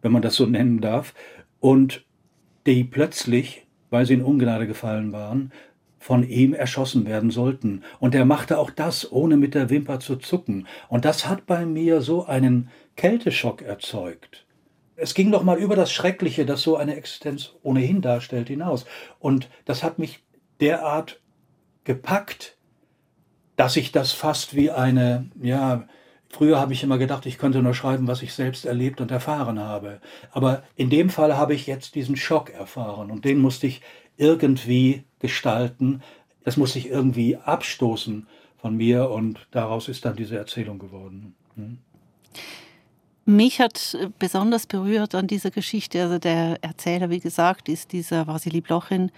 wenn 0.00 0.12
man 0.12 0.22
das 0.22 0.36
so 0.36 0.46
nennen 0.46 0.80
darf, 0.80 1.12
und 1.58 2.06
die 2.66 2.84
plötzlich, 2.84 3.66
weil 3.90 4.06
sie 4.06 4.14
in 4.14 4.22
Ungnade 4.22 4.68
gefallen 4.68 5.12
waren, 5.12 5.52
von 5.98 6.22
ihm 6.22 6.54
erschossen 6.54 7.04
werden 7.04 7.30
sollten. 7.30 7.82
Und 7.98 8.14
er 8.14 8.24
machte 8.24 8.58
auch 8.58 8.70
das, 8.70 9.10
ohne 9.10 9.36
mit 9.36 9.54
der 9.56 9.70
Wimper 9.70 9.98
zu 9.98 10.16
zucken. 10.16 10.68
Und 10.88 11.04
das 11.04 11.26
hat 11.26 11.46
bei 11.46 11.66
mir 11.66 12.00
so 12.00 12.26
einen 12.26 12.68
Kälteschock 12.94 13.62
erzeugt. 13.62 14.46
Es 14.94 15.14
ging 15.14 15.32
doch 15.32 15.42
mal 15.42 15.58
über 15.58 15.74
das 15.74 15.92
Schreckliche, 15.92 16.46
das 16.46 16.62
so 16.62 16.76
eine 16.76 16.94
Existenz 16.96 17.54
ohnehin 17.62 18.00
darstellt, 18.00 18.48
hinaus. 18.48 18.84
Und 19.18 19.48
das 19.64 19.82
hat 19.82 19.98
mich 19.98 20.20
derart 20.60 21.20
gepackt, 21.84 22.56
dass 23.56 23.76
ich 23.76 23.92
das 23.92 24.12
fast 24.12 24.54
wie 24.54 24.70
eine, 24.70 25.30
ja, 25.40 25.88
früher 26.28 26.60
habe 26.60 26.72
ich 26.72 26.82
immer 26.82 26.98
gedacht, 26.98 27.26
ich 27.26 27.38
könnte 27.38 27.62
nur 27.62 27.74
schreiben, 27.74 28.06
was 28.06 28.22
ich 28.22 28.32
selbst 28.32 28.66
erlebt 28.66 29.00
und 29.00 29.10
erfahren 29.10 29.58
habe. 29.58 30.00
Aber 30.30 30.62
in 30.76 30.90
dem 30.90 31.10
Fall 31.10 31.36
habe 31.36 31.54
ich 31.54 31.66
jetzt 31.66 31.94
diesen 31.94 32.16
Schock 32.16 32.50
erfahren 32.50 33.10
und 33.10 33.24
den 33.24 33.38
musste 33.38 33.66
ich 33.66 33.80
irgendwie 34.16 35.04
gestalten. 35.18 36.02
Das 36.44 36.56
muss 36.56 36.74
sich 36.74 36.88
irgendwie 36.88 37.36
abstoßen 37.36 38.26
von 38.56 38.76
mir 38.76 39.10
und 39.10 39.46
daraus 39.50 39.88
ist 39.88 40.04
dann 40.04 40.16
diese 40.16 40.36
Erzählung 40.36 40.78
geworden. 40.78 41.34
Hm? 41.56 41.78
Mich 43.24 43.60
hat 43.60 43.96
besonders 44.18 44.66
berührt 44.66 45.14
an 45.14 45.26
dieser 45.26 45.50
Geschichte, 45.50 46.02
also 46.02 46.18
der 46.18 46.58
Erzähler, 46.62 47.10
wie 47.10 47.20
gesagt, 47.20 47.68
ist 47.68 47.92
dieser 47.92 48.26
Vasili 48.26 48.62
Blochin 48.62 49.10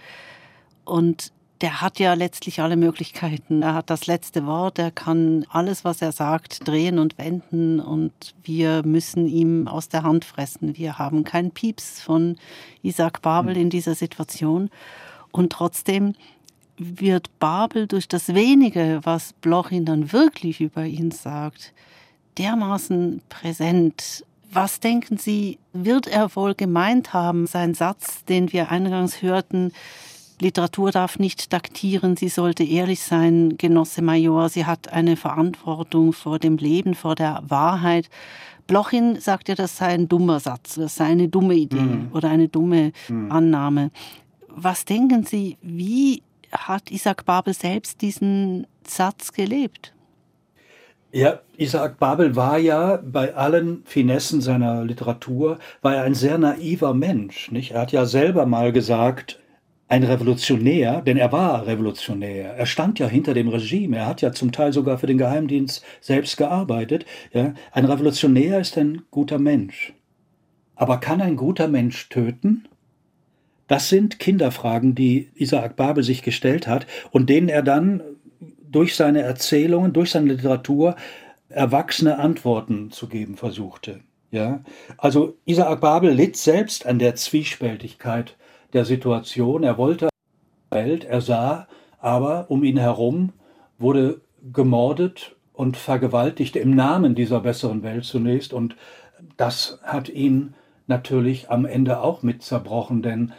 und 0.85 1.31
der 1.61 1.81
hat 1.81 1.99
ja 1.99 2.15
letztlich 2.15 2.59
alle 2.59 2.75
Möglichkeiten. 2.75 3.61
Er 3.61 3.75
hat 3.75 3.91
das 3.91 4.07
letzte 4.07 4.47
Wort, 4.47 4.79
er 4.79 4.89
kann 4.89 5.45
alles, 5.49 5.85
was 5.85 6.01
er 6.01 6.11
sagt, 6.11 6.67
drehen 6.67 6.97
und 6.97 7.17
wenden 7.19 7.79
und 7.79 8.11
wir 8.43 8.81
müssen 8.83 9.27
ihm 9.27 9.67
aus 9.67 9.87
der 9.87 10.03
Hand 10.03 10.25
fressen. 10.25 10.75
Wir 10.75 10.97
haben 10.97 11.23
keinen 11.23 11.51
Pieps 11.51 12.01
von 12.01 12.37
Isaac 12.81 13.21
Babel 13.21 13.55
in 13.57 13.69
dieser 13.69 13.93
Situation 13.93 14.71
und 15.31 15.51
trotzdem 15.51 16.15
wird 16.77 17.37
Babel 17.37 17.85
durch 17.85 18.07
das 18.07 18.33
wenige, 18.33 19.01
was 19.03 19.33
Blochin 19.33 19.85
dann 19.85 20.11
wirklich 20.11 20.61
über 20.61 20.85
ihn 20.85 21.11
sagt, 21.11 21.73
dermaßen 22.39 23.21
präsent. 23.29 24.25
Was 24.51 24.79
denken 24.79 25.17
Sie, 25.17 25.59
wird 25.73 26.07
er 26.07 26.35
wohl 26.35 26.55
gemeint 26.55 27.13
haben, 27.13 27.45
sein 27.45 27.73
Satz, 27.75 28.25
den 28.25 28.51
wir 28.51 28.71
eingangs 28.71 29.21
hörten, 29.21 29.71
Literatur 30.41 30.91
darf 30.91 31.19
nicht 31.19 31.49
taktieren, 31.51 32.17
sie 32.17 32.27
sollte 32.27 32.63
ehrlich 32.63 33.01
sein, 33.01 33.57
Genosse 33.57 34.01
Major, 34.01 34.49
sie 34.49 34.65
hat 34.65 34.91
eine 34.91 35.15
Verantwortung 35.15 36.13
vor 36.13 36.39
dem 36.39 36.57
Leben, 36.57 36.95
vor 36.95 37.15
der 37.15 37.43
Wahrheit. 37.47 38.09
Blochin 38.65 39.19
sagt 39.19 39.49
ja, 39.49 39.55
das 39.55 39.77
sei 39.77 39.87
ein 39.87 40.07
dummer 40.07 40.39
Satz, 40.39 40.75
das 40.75 40.95
sei 40.95 41.05
eine 41.05 41.27
dumme 41.29 41.53
Idee 41.53 41.75
mhm. 41.75 42.09
oder 42.13 42.29
eine 42.29 42.47
dumme 42.47 42.91
mhm. 43.07 43.31
Annahme. 43.31 43.91
Was 44.47 44.85
denken 44.85 45.23
Sie, 45.25 45.57
wie 45.61 46.23
hat 46.51 46.91
Isaac 46.91 47.25
Babel 47.25 47.53
selbst 47.53 48.01
diesen 48.01 48.67
Satz 48.85 49.31
gelebt? 49.33 49.93
Ja, 51.13 51.39
Isaac 51.57 51.99
Babel 51.99 52.35
war 52.35 52.57
ja 52.57 52.99
bei 53.03 53.35
allen 53.35 53.83
Finessen 53.85 54.39
seiner 54.39 54.85
Literatur, 54.85 55.59
war 55.81 55.95
er 55.95 56.03
ein 56.03 56.15
sehr 56.15 56.37
naiver 56.37 56.93
Mensch. 56.93 57.51
Nicht? 57.51 57.71
Er 57.71 57.81
hat 57.81 57.91
ja 57.91 58.05
selber 58.05 58.45
mal 58.45 58.71
gesagt, 58.71 59.40
ein 59.91 60.03
Revolutionär, 60.03 61.01
denn 61.01 61.17
er 61.17 61.33
war 61.33 61.67
Revolutionär. 61.67 62.53
Er 62.53 62.65
stand 62.65 62.97
ja 62.99 63.07
hinter 63.07 63.33
dem 63.33 63.49
Regime. 63.49 63.97
Er 63.97 64.07
hat 64.07 64.21
ja 64.21 64.31
zum 64.31 64.53
Teil 64.53 64.71
sogar 64.71 64.97
für 64.97 65.05
den 65.05 65.17
Geheimdienst 65.17 65.83
selbst 65.99 66.37
gearbeitet. 66.37 67.05
Ja. 67.33 67.55
Ein 67.73 67.83
Revolutionär 67.83 68.61
ist 68.61 68.77
ein 68.77 69.01
guter 69.11 69.37
Mensch. 69.37 69.93
Aber 70.75 71.01
kann 71.01 71.19
ein 71.19 71.35
guter 71.35 71.67
Mensch 71.67 72.07
töten? 72.07 72.69
Das 73.67 73.89
sind 73.89 74.17
Kinderfragen, 74.17 74.95
die 74.95 75.29
Isaac 75.35 75.75
Babel 75.75 76.05
sich 76.05 76.23
gestellt 76.23 76.67
hat 76.67 76.87
und 77.11 77.29
denen 77.29 77.49
er 77.49 77.61
dann 77.61 78.01
durch 78.61 78.95
seine 78.95 79.23
Erzählungen, 79.23 79.91
durch 79.91 80.11
seine 80.11 80.31
Literatur 80.31 80.95
erwachsene 81.49 82.17
Antworten 82.17 82.91
zu 82.91 83.09
geben 83.09 83.35
versuchte. 83.35 83.99
Ja, 84.31 84.63
also 84.97 85.37
Isaac 85.43 85.81
Babel 85.81 86.11
litt 86.11 86.37
selbst 86.37 86.85
an 86.85 86.97
der 86.97 87.15
Zwiespältigkeit 87.15 88.37
der 88.73 88.85
Situation. 88.85 89.63
Er 89.63 89.77
wollte 89.77 90.09
Welt, 90.69 91.03
er 91.03 91.21
sah, 91.21 91.67
aber 91.99 92.49
um 92.49 92.63
ihn 92.63 92.77
herum 92.77 93.33
wurde 93.77 94.21
gemordet 94.51 95.35
und 95.53 95.77
vergewaltigt 95.77 96.55
im 96.55 96.75
Namen 96.75 97.15
dieser 97.15 97.41
besseren 97.41 97.83
Welt 97.83 98.05
zunächst. 98.05 98.53
Und 98.53 98.75
das 99.37 99.79
hat 99.83 100.09
ihn 100.09 100.53
natürlich 100.87 101.49
am 101.49 101.65
Ende 101.65 102.01
auch 102.01 102.23
mit 102.23 102.41
zerbrochen, 102.41 103.01
denn 103.01 103.33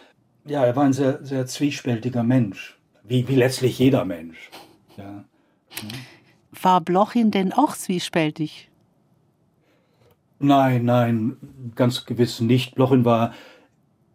ja, 0.44 0.64
er 0.64 0.74
war 0.74 0.84
ein 0.84 0.92
sehr, 0.92 1.24
sehr 1.24 1.46
zwiespältiger 1.46 2.22
Mensch, 2.22 2.78
wie, 3.04 3.28
wie 3.28 3.36
letztlich 3.36 3.78
jeder 3.78 4.04
Mensch. 4.04 4.50
Ja. 4.96 5.24
War 6.60 6.80
Blochin 6.80 7.30
denn 7.30 7.52
auch 7.52 7.76
zwiespältig? 7.76 8.68
Nein, 10.38 10.84
nein, 10.84 11.36
ganz 11.76 12.04
gewiss 12.04 12.40
nicht. 12.40 12.74
Blochin 12.74 13.04
war 13.04 13.32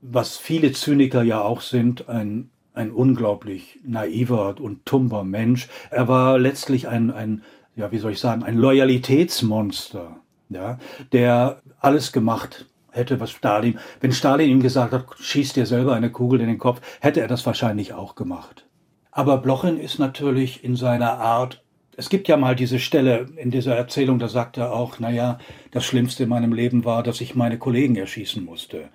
was 0.09 0.37
viele 0.37 0.71
Zyniker 0.71 1.23
ja 1.23 1.41
auch 1.41 1.61
sind, 1.61 2.09
ein, 2.09 2.49
ein 2.73 2.91
unglaublich 2.91 3.79
naiver 3.83 4.55
und 4.59 4.85
tumber 4.85 5.23
Mensch. 5.23 5.67
Er 5.89 6.07
war 6.07 6.37
letztlich 6.37 6.87
ein, 6.87 7.11
ein, 7.11 7.43
ja, 7.75 7.91
wie 7.91 7.97
soll 7.97 8.11
ich 8.11 8.19
sagen, 8.19 8.43
ein 8.43 8.57
Loyalitätsmonster, 8.57 10.17
ja, 10.49 10.79
der 11.11 11.61
alles 11.79 12.11
gemacht 12.11 12.65
hätte, 12.91 13.19
was 13.19 13.31
Stalin, 13.31 13.79
wenn 13.99 14.11
Stalin 14.11 14.49
ihm 14.49 14.61
gesagt 14.61 14.93
hat, 14.93 15.05
schieß 15.19 15.53
dir 15.53 15.65
selber 15.65 15.93
eine 15.93 16.11
Kugel 16.11 16.41
in 16.41 16.47
den 16.47 16.57
Kopf, 16.57 16.81
hätte 16.99 17.21
er 17.21 17.27
das 17.27 17.45
wahrscheinlich 17.45 17.93
auch 17.93 18.15
gemacht. 18.15 18.65
Aber 19.11 19.37
Blochin 19.37 19.79
ist 19.79 19.99
natürlich 19.99 20.63
in 20.63 20.75
seiner 20.75 21.19
Art 21.19 21.63
es 21.99 22.09
gibt 22.09 22.27
ja 22.27 22.37
mal 22.37 22.55
diese 22.55 22.77
Stelle 22.77 23.25
in 23.37 23.49
dieser 23.49 23.75
Erzählung, 23.75 24.19
da 24.19 24.27
sagt 24.27 24.57
er 24.57 24.71
auch, 24.71 24.99
naja, 24.99 25.39
das 25.71 25.83
Schlimmste 25.83 26.23
in 26.23 26.29
meinem 26.29 26.53
Leben 26.53 26.85
war, 26.85 27.01
dass 27.01 27.21
ich 27.21 27.33
meine 27.33 27.57
Kollegen 27.57 27.95
erschießen 27.95 28.45
musste. 28.45 28.89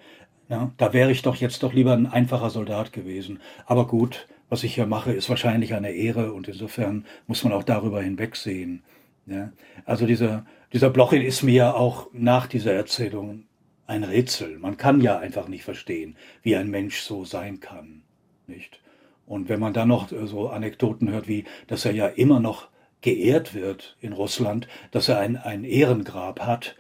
Ja, 0.53 0.71
da 0.77 0.93
wäre 0.93 1.11
ich 1.11 1.23
doch 1.23 1.37
jetzt 1.37 1.63
doch 1.63 1.73
lieber 1.73 1.95
ein 1.95 2.07
einfacher 2.07 2.51
Soldat 2.51 2.93
gewesen. 2.93 3.41
Aber 3.65 3.87
gut, 3.87 4.29
was 4.51 4.65
ich 4.65 4.75
hier 4.75 4.85
mache, 4.85 5.11
ist 5.11 5.31
wahrscheinlich 5.31 5.73
eine 5.73 5.93
Ehre 5.93 6.35
und 6.35 6.47
insofern 6.47 7.07
muss 7.27 7.43
man 7.43 7.55
auch 7.55 7.63
darüber 7.63 8.03
hinwegsehen. 8.03 8.83
Ja, 9.25 9.51
also 9.87 10.05
dieser, 10.05 10.45
dieser 10.75 10.91
Blochin 10.91 11.23
ist 11.23 11.43
mir 11.43 11.75
auch 11.75 12.11
nach 12.13 12.49
dieser 12.49 12.75
Erzählung 12.75 13.45
ein 13.87 14.05
Rätsel. 14.05 14.59
Man 14.59 14.77
kann 14.77 15.01
ja 15.01 15.19
einfach 15.19 15.49
nicht 15.49 15.65
verstehen, 15.65 16.17
wie 16.43 16.55
ein 16.55 16.69
Mensch 16.69 17.01
so 17.01 17.25
sein 17.25 17.61
kann. 17.61 18.03
Nicht? 18.47 18.83
Und 19.25 19.49
wenn 19.49 19.59
man 19.59 19.73
dann 19.73 19.89
noch 19.89 20.09
so 20.11 20.51
Anekdoten 20.51 21.11
hört, 21.11 21.29
wie, 21.29 21.45
dass 21.67 21.87
er 21.87 21.93
ja 21.93 22.09
immer 22.09 22.41
noch 22.41 22.69
geehrt 23.01 23.55
wird 23.55 23.97
in 24.01 24.13
Russland, 24.13 24.69
dass 24.91 25.09
er 25.09 25.19
ein, 25.19 25.39
ein 25.39 25.65
Ehrengrab 25.65 26.41
hat 26.41 26.77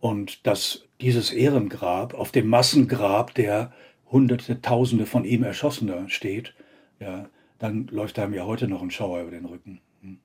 und 0.00 0.46
dass 0.46 0.84
dieses 1.00 1.32
Ehrengrab 1.32 2.14
auf 2.14 2.32
dem 2.32 2.48
Massengrab 2.48 3.34
der 3.34 3.72
Hunderte, 4.10 4.60
Tausende 4.60 5.06
von 5.06 5.24
ihm 5.24 5.44
Erschossener 5.44 6.08
steht, 6.08 6.54
ja, 6.98 7.28
dann 7.58 7.86
läuft 7.88 8.18
einem 8.18 8.34
ja 8.34 8.44
heute 8.44 8.66
noch 8.66 8.82
ein 8.82 8.90
Schauer 8.90 9.22
über 9.22 9.30
den 9.30 9.44
Rücken. 9.44 9.80
Hm. 10.02 10.18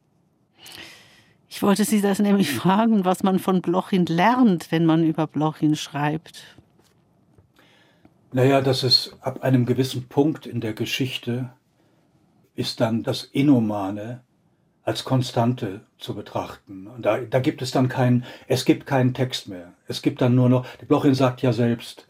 Ich 1.50 1.62
wollte 1.62 1.86
Sie 1.86 2.02
das 2.02 2.20
nämlich 2.20 2.52
fragen, 2.52 3.06
was 3.06 3.24
man 3.24 3.40
von 3.40 3.62
Blochin 3.62 4.06
lernt, 4.06 4.72
wenn 4.72 4.86
man 4.86 5.04
über 5.04 5.28
Blochin 5.28 5.76
schreibt. 5.76 6.58
Naja, 8.32 8.62
dass 8.62 8.84
es 8.84 9.16
ab 9.22 9.44
einem 9.44 9.66
gewissen 9.66 10.08
Punkt 10.08 10.46
in 10.46 10.60
der 10.60 10.74
Geschichte 10.74 11.54
ist 12.56 12.82
dann 12.82 13.04
das 13.04 13.24
Inhumane 13.24 14.24
als 14.86 15.04
Konstante 15.04 15.82
zu 15.98 16.14
betrachten. 16.16 16.88
Da, 17.00 17.18
da 17.20 17.40
gibt 17.40 17.64
es 17.64 17.72
dann 17.72 17.90
keinen, 17.90 18.24
es 18.48 18.66
gibt 18.66 18.86
keinen 18.86 19.16
Text 19.16 19.48
mehr. 19.48 19.74
Es 19.88 20.04
gibt 20.04 20.22
dann 20.22 20.36
nur 20.36 20.48
noch, 20.48 20.68
Blochin 20.88 21.16
sagt 21.16 21.42
ja 21.42 21.52
selbst, 21.52 22.08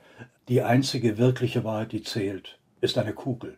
die 0.49 0.61
einzige 0.61 1.17
wirkliche 1.17 1.63
Wahrheit, 1.63 1.93
die 1.93 2.03
zählt, 2.03 2.59
ist 2.81 2.97
eine 2.97 3.13
Kugel. 3.13 3.57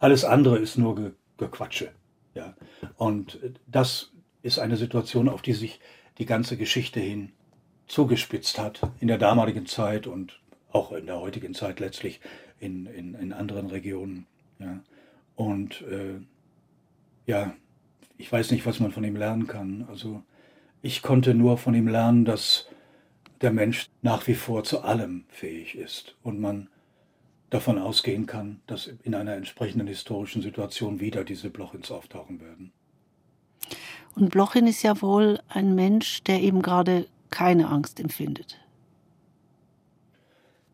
Alles 0.00 0.24
andere 0.24 0.58
ist 0.58 0.76
nur 0.76 0.96
Ge 0.96 1.12
Gequatsche. 1.36 1.90
Ja. 2.34 2.54
Und 2.96 3.40
das 3.66 4.12
ist 4.42 4.60
eine 4.60 4.76
Situation, 4.76 5.28
auf 5.28 5.42
die 5.42 5.52
sich 5.52 5.80
die 6.18 6.26
ganze 6.26 6.56
Geschichte 6.56 7.00
hin 7.00 7.32
zugespitzt 7.88 8.58
hat, 8.58 8.80
in 9.00 9.08
der 9.08 9.18
damaligen 9.18 9.66
Zeit 9.66 10.06
und 10.06 10.40
auch 10.70 10.92
in 10.92 11.06
der 11.06 11.20
heutigen 11.20 11.54
Zeit 11.54 11.80
letztlich 11.80 12.20
in, 12.60 12.86
in, 12.86 13.14
in 13.14 13.32
anderen 13.32 13.66
Regionen. 13.66 14.26
Ja. 14.60 14.80
Und 15.34 15.82
äh, 15.82 16.20
ja, 17.26 17.54
ich 18.16 18.30
weiß 18.30 18.50
nicht, 18.50 18.66
was 18.66 18.80
man 18.80 18.92
von 18.92 19.04
ihm 19.04 19.16
lernen 19.16 19.46
kann. 19.46 19.86
Also 19.88 20.22
ich 20.82 21.02
konnte 21.02 21.34
nur 21.34 21.58
von 21.58 21.74
ihm 21.74 21.88
lernen, 21.88 22.24
dass 22.24 22.68
der 23.40 23.52
Mensch 23.52 23.88
nach 24.02 24.26
wie 24.26 24.34
vor 24.34 24.64
zu 24.64 24.82
allem 24.82 25.24
fähig 25.28 25.76
ist 25.76 26.16
und 26.22 26.40
man 26.40 26.68
davon 27.50 27.78
ausgehen 27.78 28.26
kann, 28.26 28.60
dass 28.66 28.86
in 29.02 29.14
einer 29.14 29.34
entsprechenden 29.34 29.86
historischen 29.86 30.42
Situation 30.42 31.00
wieder 31.00 31.24
diese 31.24 31.50
Blochins 31.50 31.90
auftauchen 31.90 32.40
werden. 32.40 32.72
Und 34.16 34.30
Blochin 34.30 34.66
ist 34.66 34.82
ja 34.82 35.00
wohl 35.02 35.40
ein 35.48 35.74
Mensch, 35.74 36.22
der 36.24 36.40
eben 36.40 36.62
gerade 36.62 37.06
keine 37.30 37.68
Angst 37.68 37.98
empfindet. 38.00 38.58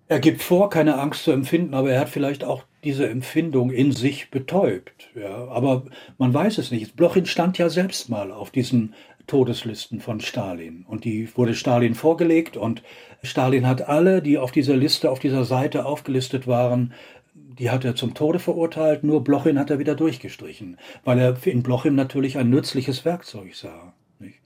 Er 0.09 0.21
gibt 0.21 0.43
vor, 0.43 0.71
keine 0.71 0.99
Angst 0.99 1.25
zu 1.25 1.31
empfinden, 1.31 1.73
aber 1.73 1.93
er 1.93 2.01
hat 2.01 2.09
vielleicht 2.09 2.45
auch 2.45 2.65
diese 2.85 3.09
Empfindung 3.09 3.71
in 3.71 3.93
sich 3.93 4.31
betäubt. 4.31 5.11
Ja, 5.15 5.49
aber 5.49 5.85
man 6.19 6.33
weiß 6.33 6.59
es 6.59 6.71
nicht. 6.71 6.97
Blochin 6.97 7.27
stand 7.27 7.59
ja 7.59 7.69
selbst 7.69 8.09
mal 8.09 8.33
auf 8.33 8.51
diesen 8.51 8.95
Todeslisten 9.27 10.01
von 10.01 10.21
Stalin. 10.21 10.85
Und 10.89 11.05
die 11.05 11.29
wurde 11.37 11.55
Stalin 11.55 11.95
vorgelegt 11.95 12.57
und 12.57 12.83
Stalin 13.23 13.67
hat 13.67 13.83
alle, 13.83 14.23
die 14.23 14.39
auf 14.39 14.51
dieser 14.51 14.77
Liste, 14.77 15.11
auf 15.11 15.19
dieser 15.19 15.45
Seite 15.45 15.85
aufgelistet 15.85 16.47
waren, 16.47 16.95
die 17.35 17.71
hat 17.71 17.85
er 17.85 17.95
zum 17.95 18.15
Tode 18.15 18.39
verurteilt, 18.39 19.05
nur 19.05 19.23
Blochin 19.23 19.59
hat 19.59 19.71
er 19.71 19.79
wieder 19.79 19.95
durchgestrichen, 19.95 20.79
weil 21.05 21.19
er 21.19 21.37
in 21.47 21.63
Blochin 21.63 21.95
natürlich 21.95 22.39
ein 22.39 22.51
nützliches 22.51 23.05
Werkzeug 23.05 23.55
sah. 23.55 23.93
Nicht? 24.19 24.41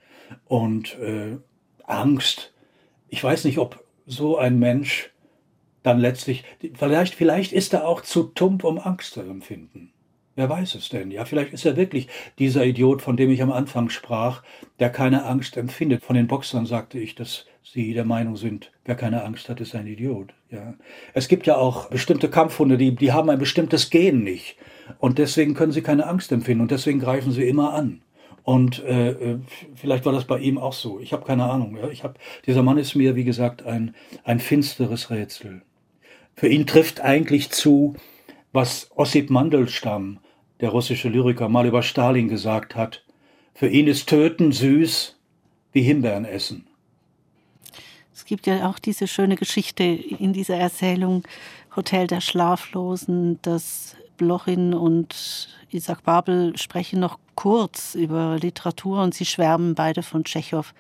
Und 0.47 0.99
äh, 0.99 1.39
Angst, 1.85 2.53
ich 3.09 3.23
weiß 3.23 3.45
nicht, 3.45 3.59
ob 3.59 3.85
so 4.07 4.37
ein 4.37 4.59
Mensch 4.59 5.14
dann 5.85 6.01
letztlich, 6.01 6.43
vielleicht, 6.75 7.15
vielleicht 7.15 7.53
ist 7.53 7.73
er 7.73 7.87
auch 7.87 8.01
zu 8.01 8.25
tump, 8.25 8.65
um 8.65 8.79
Angst 8.79 9.13
zu 9.13 9.21
empfinden. 9.21 9.93
Wer 10.35 10.51
weiß 10.51 10.75
es 10.75 10.89
denn? 10.89 11.13
Ja, 11.13 11.25
vielleicht 11.27 11.53
ist 11.53 11.65
er 11.65 11.77
wirklich 11.77 12.09
dieser 12.41 12.65
Idiot, 12.65 13.03
von 13.03 13.17
dem 13.17 13.31
ich 13.31 13.41
am 13.41 13.53
Anfang 13.53 13.89
sprach, 13.89 14.43
der 14.81 14.91
keine 14.91 15.25
Angst 15.27 15.57
empfindet. 15.57 16.03
Von 16.03 16.17
den 16.17 16.27
Boxern 16.27 16.67
sagte 16.67 16.99
ich, 16.99 17.15
dass 17.15 17.47
sie 17.63 17.95
der 17.95 18.05
Meinung 18.05 18.37
sind, 18.37 18.73
wer 18.85 18.97
keine 18.97 19.23
Angst 19.23 19.49
hat, 19.49 19.61
ist 19.61 19.77
ein 19.77 19.87
Idiot. 19.87 20.35
Ja. 20.51 20.75
Es 21.13 21.29
gibt 21.29 21.47
ja 21.47 21.57
auch 21.57 21.89
bestimmte 21.89 22.29
Kampfhunde, 22.29 22.77
die, 22.79 22.97
die 22.97 23.13
haben 23.13 23.31
ein 23.31 23.39
bestimmtes 23.39 23.91
Gen 23.91 24.25
nicht. 24.25 24.57
Und 24.99 25.19
deswegen 25.19 25.55
können 25.55 25.73
sie 25.73 25.83
keine 25.83 26.07
Angst 26.07 26.33
empfinden 26.33 26.63
und 26.63 26.71
deswegen 26.71 26.99
greifen 26.99 27.31
sie 27.31 27.47
immer 27.47 27.73
an. 27.73 28.01
Und 28.43 28.83
äh, 28.85 29.11
äh 29.11 29.39
vielleicht 29.75 30.05
war 30.05 30.13
das 30.13 30.25
bei 30.25 30.39
ihm 30.39 30.59
auch 30.59 30.73
so. 30.73 30.99
Ich 30.99 31.13
habe 31.13 31.25
keine 31.25 31.45
Ahnung. 31.45 31.77
Ja. 31.77 31.89
Ich 31.89 32.03
hab, 32.03 32.19
dieser 32.47 32.63
Mann 32.63 32.79
ist 32.79 32.95
mir, 32.95 33.15
wie 33.15 33.25
gesagt, 33.25 33.65
ein, 33.65 33.95
ein 34.25 34.41
finsteres 34.41 35.11
Rätsel. 35.11 35.63
Für 36.37 36.49
ihn 36.49 36.67
trifft 36.67 37.01
eigentlich 37.01 37.51
zu, 37.51 37.95
was 38.53 38.91
Ossip 38.95 39.31
Mandelstam, 39.31 40.19
der 40.61 40.71
russische 40.71 41.09
Lyriker, 41.09 41.49
mal 41.49 41.67
über 41.67 41.83
Stalin 41.83 42.29
gesagt 42.29 42.77
hat. 42.77 43.05
Für 43.55 43.69
ihn 43.69 43.87
ist 43.87 44.09
Töten 44.09 44.53
süß 44.53 45.17
wie 45.73 45.83
Himbeeren 45.83 46.25
essen. 46.25 46.67
Es 48.15 48.25
gibt 48.25 48.47
ja 48.47 48.69
auch 48.69 48.79
diese 48.79 49.09
schöne 49.09 49.37
Geschichte 49.37 49.83
in 49.83 50.33
dieser 50.33 50.57
Erzählung 50.57 51.25
Hotel 51.75 52.07
der 52.07 52.21
Schlaflosen, 52.21 53.41
dass 53.43 53.97
Blochin 54.17 54.75
und 54.75 55.49
Isaac 55.71 56.05
Babel 56.05 56.57
sprechen 56.57 57.01
noch 57.01 57.19
kurz 57.35 57.97
über 57.97 58.39
Literatur 58.39 59.03
und 59.03 59.15
sie 59.15 59.27
schwärmen 59.27 59.75
beide 59.75 60.05
von 60.05 60.25
Tschechow. 60.25 60.73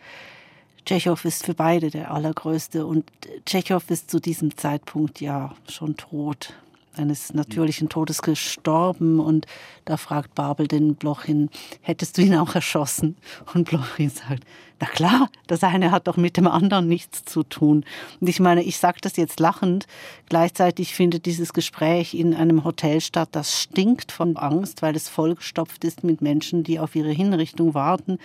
Tschechow 0.85 1.25
ist 1.25 1.45
für 1.45 1.55
beide 1.55 1.91
der 1.91 2.11
allergrößte 2.11 2.87
und 2.87 3.11
Tschechow 3.47 3.83
ist 3.91 4.11
zu 4.11 4.21
diesem 4.21 4.57
Zeitpunkt 4.57 5.21
ja 5.21 5.55
schon 5.69 5.97
tot, 5.97 6.55
eines 6.97 7.35
natürlichen 7.35 7.89
Todes 7.89 8.23
gestorben 8.23 9.21
und 9.21 9.47
da 9.85 9.97
fragt 9.97 10.35
Babel 10.35 10.69
den 10.69 10.95
Blochin, 10.95 11.51
hättest 11.81 12.17
du 12.17 12.23
ihn 12.23 12.37
auch 12.37 12.55
erschossen? 12.55 13.17
Und 13.53 13.69
Blochin 13.69 14.11
sagt, 14.11 14.45
na 14.81 14.87
klar, 14.87 15.29
das 15.47 15.63
eine 15.63 15.91
hat 15.91 16.07
doch 16.07 16.17
mit 16.17 16.37
dem 16.37 16.47
anderen 16.47 16.89
nichts 16.89 17.25
zu 17.25 17.43
tun. 17.43 17.85
Und 18.21 18.29
ich 18.29 18.41
meine, 18.41 18.63
ich 18.63 18.79
sage 18.79 18.99
das 19.01 19.17
jetzt 19.17 19.41
lachend, 19.41 19.87
gleichzeitig 20.29 20.95
findet 20.95 21.27
dieses 21.27 21.53
Gespräch 21.53 22.15
in 22.15 22.35
einem 22.35 22.65
Hotel 22.65 23.01
statt, 23.01 23.31
das 23.33 23.61
stinkt 23.61 24.13
von 24.13 24.37
Angst, 24.37 24.83
weil 24.83 24.97
es 24.97 25.09
vollgestopft 25.09 25.85
ist 25.85 26.05
mit 26.05 26.21
Menschen, 26.21 26.65
die 26.65 26.79
auf 26.79 26.95
ihre 26.95 27.13
Hinrichtung 27.13 27.75
warten. 27.75 28.19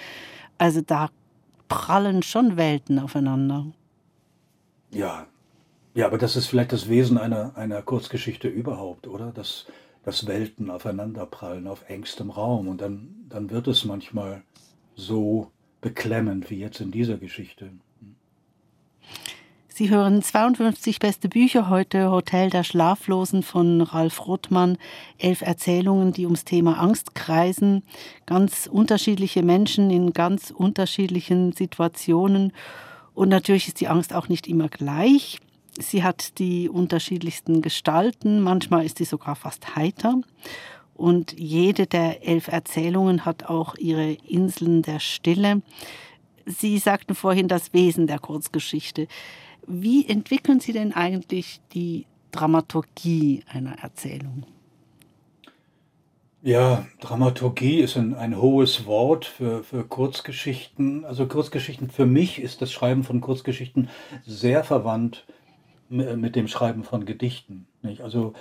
Also 0.58 0.82
da 0.82 1.10
prallen 1.70 2.22
schon 2.24 2.58
Welten 2.58 3.00
aufeinander. 3.00 3.68
Ja, 4.92 5.28
ja, 5.94 6.06
aber 6.06 6.18
das 6.18 6.36
ist 6.36 6.48
vielleicht 6.48 6.72
das 6.72 6.88
Wesen 6.88 7.18
einer, 7.18 7.56
einer 7.56 7.82
Kurzgeschichte 7.82 8.48
überhaupt, 8.48 9.08
oder? 9.08 9.32
Dass, 9.32 9.66
dass 10.04 10.28
Welten 10.28 10.70
aufeinanderprallen 10.70 11.68
auf 11.68 11.90
engstem 11.90 12.30
Raum 12.30 12.68
und 12.68 12.82
dann, 12.82 13.16
dann 13.28 13.50
wird 13.50 13.68
es 13.68 13.86
manchmal 13.86 14.44
so 14.96 15.52
beklemmend 15.82 16.50
wie 16.50 16.60
jetzt 16.60 16.82
in 16.82 16.92
dieser 16.92 17.18
Geschichte. 17.18 17.72
Sie 19.80 19.90
hören 19.90 20.22
52 20.22 21.00
beste 21.00 21.30
Bücher 21.30 21.70
heute, 21.70 22.12
Hotel 22.12 22.50
der 22.50 22.66
Schlaflosen 22.66 23.44
von 23.44 23.80
Ralf 23.80 24.28
Rothmann, 24.28 24.78
elf 25.18 25.40
Erzählungen, 25.42 26.12
die 26.12 26.26
ums 26.26 26.44
Thema 26.44 26.82
Angst 26.82 27.16
kreisen, 27.16 27.84
ganz 28.26 28.68
unterschiedliche 28.70 29.42
Menschen 29.42 29.90
in 29.90 30.12
ganz 30.12 30.52
unterschiedlichen 30.52 31.54
Situationen. 31.54 32.52
Und 33.14 33.30
natürlich 33.30 33.70
ist 33.70 33.80
die 33.80 33.88
Angst 33.88 34.14
auch 34.14 34.28
nicht 34.28 34.48
immer 34.50 34.68
gleich. 34.68 35.40
Sie 35.80 36.04
hat 36.04 36.40
die 36.40 36.68
unterschiedlichsten 36.68 37.62
Gestalten, 37.62 38.42
manchmal 38.42 38.86
ist 38.86 38.98
sie 38.98 39.06
sogar 39.06 39.38
fast 39.38 39.78
heiter. 39.78 40.20
Und 40.94 41.40
jede 41.40 41.88
der 41.88 42.28
elf 42.28 42.50
Erzählungen 42.50 43.24
hat 43.24 43.46
auch 43.46 43.76
ihre 43.76 44.12
Inseln 44.12 44.82
der 44.82 45.00
Stille. 45.00 45.62
Sie 46.46 46.80
sagten 46.80 47.16
vorhin 47.16 47.48
das 47.48 47.72
Wesen 47.72 48.08
der 48.08 48.20
Kurzgeschichte. 48.20 49.08
Wie 49.68 50.08
entwickeln 50.08 50.60
Sie 50.60 50.74
denn 50.74 50.94
eigentlich 50.94 51.62
die 51.74 52.06
Dramaturgie 52.32 53.44
einer 53.48 53.80
Erzählung? 53.80 54.46
Ja, 56.42 56.88
Dramaturgie 57.02 57.82
ist 57.82 57.98
ein, 57.98 58.14
ein 58.14 58.38
hohes 58.38 58.86
Wort 58.86 59.26
für, 59.26 59.62
für 59.64 59.84
Kurzgeschichten. 59.84 61.04
Also 61.04 61.28
Kurzgeschichten, 61.28 61.90
für 61.90 62.06
mich 62.06 62.42
ist 62.42 62.62
das 62.62 62.72
Schreiben 62.72 63.04
von 63.04 63.20
Kurzgeschichten 63.20 63.90
sehr 64.26 64.64
verwandt 64.64 65.26
mit 65.90 66.36
dem 66.36 66.48
Schreiben 66.48 66.84
von 66.84 67.06
Gedichten. 67.06 67.68
Nicht? 67.82 68.02
Also 68.02 68.34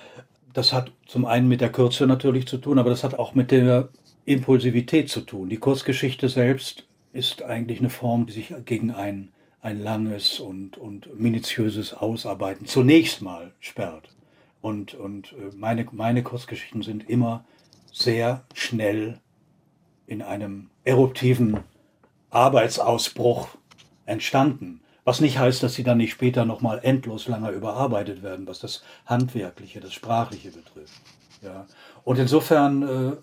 das 0.53 0.73
hat 0.73 0.93
zum 1.07 1.25
einen 1.25 1.49
mit 1.49 1.61
der 1.61 1.73
Kürze 1.73 2.07
natürlich 2.07 2.47
zu 2.47 2.59
tun, 2.59 2.79
aber 2.79 2.91
das 2.91 3.03
hat 3.03 3.19
auch 3.19 3.35
mit 3.35 3.51
der 3.51 3.89
Impulsivität 4.27 5.09
zu 5.09 5.23
tun. 5.23 5.49
Die 5.49 5.57
Kurzgeschichte 5.57 6.29
selbst 6.29 6.87
ist 7.13 7.43
eigentlich 7.43 7.81
eine 7.81 7.91
Form, 7.91 8.27
die 8.27 8.33
sich 8.33 8.55
gegen 8.65 8.93
ein 8.93 9.31
ein 9.61 9.83
langes 9.83 10.41
und, 10.41 10.79
und 10.79 11.19
minutiöses 11.19 11.95
Ausarbeiten 11.95 12.67
zunächst 12.67 13.23
mal 13.23 13.53
sperrt. 13.61 14.09
Und, 14.61 14.95
und 14.95 15.33
äh, 15.33 15.55
meine, 15.57 15.87
meine 15.93 16.23
Kurzgeschichten 16.23 16.83
sind 16.83 17.09
immer 17.09 17.45
sehr 17.93 18.45
schnell 18.55 19.21
in 20.07 20.23
einem 20.23 20.71
eruptiven 20.85 21.61
Arbeitsausbruch 22.31 23.49
entstanden. 24.07 24.81
Was 25.05 25.21
nicht 25.21 25.39
heißt, 25.39 25.63
dass 25.63 25.75
sie 25.75 25.85
dann 25.85 25.99
nicht 25.99 26.13
später 26.13 26.45
nochmal 26.45 26.81
endlos 26.83 27.29
lange 27.29 27.51
überarbeitet 27.51 28.23
werden, 28.23 28.47
was 28.47 28.61
das 28.61 28.83
Handwerkliche, 29.07 29.81
das 29.81 29.95
Sprachliche 29.95 30.51
betrifft. 30.51 31.01
Ja. 31.43 31.67
Und 32.05 32.19
insofern, 32.19 32.83
äh, 32.83 33.17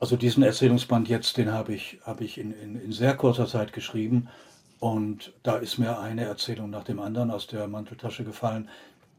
also 0.00 0.16
diesen 0.16 0.42
Erzählungsband 0.42 1.08
jetzt, 1.08 1.36
den 1.36 1.52
habe 1.52 1.74
ich, 1.74 1.98
hab 2.04 2.20
ich 2.20 2.38
in, 2.38 2.52
in, 2.52 2.80
in 2.80 2.92
sehr 2.92 3.14
kurzer 3.14 3.46
Zeit 3.46 3.72
geschrieben 3.72 4.28
und 4.78 5.32
da 5.42 5.56
ist 5.56 5.78
mir 5.78 5.98
eine 5.98 6.24
Erzählung 6.24 6.70
nach 6.70 6.84
dem 6.84 7.00
anderen 7.00 7.30
aus 7.30 7.46
der 7.46 7.66
Manteltasche 7.66 8.24
gefallen. 8.24 8.68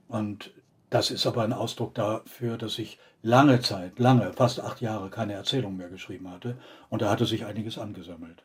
Und 0.08 0.52
das 0.90 1.12
ist 1.12 1.26
aber 1.26 1.44
ein 1.44 1.54
Ausdruck 1.54 1.96
dafür, 1.96 2.58
dass 2.58 2.78
ich 2.80 3.00
lange 3.24 3.60
Zeit, 3.62 4.00
lange, 4.00 4.32
fast 4.34 4.60
acht 4.60 4.82
Jahre 4.82 5.10
keine 5.10 5.34
Erzählung 5.34 5.78
mehr 5.78 5.90
geschrieben 5.90 6.30
hatte. 6.30 6.58
Und 6.90 7.02
da 7.02 7.10
hatte 7.10 7.26
sich 7.26 7.46
einiges 7.46 7.78
angesammelt. 7.78 8.44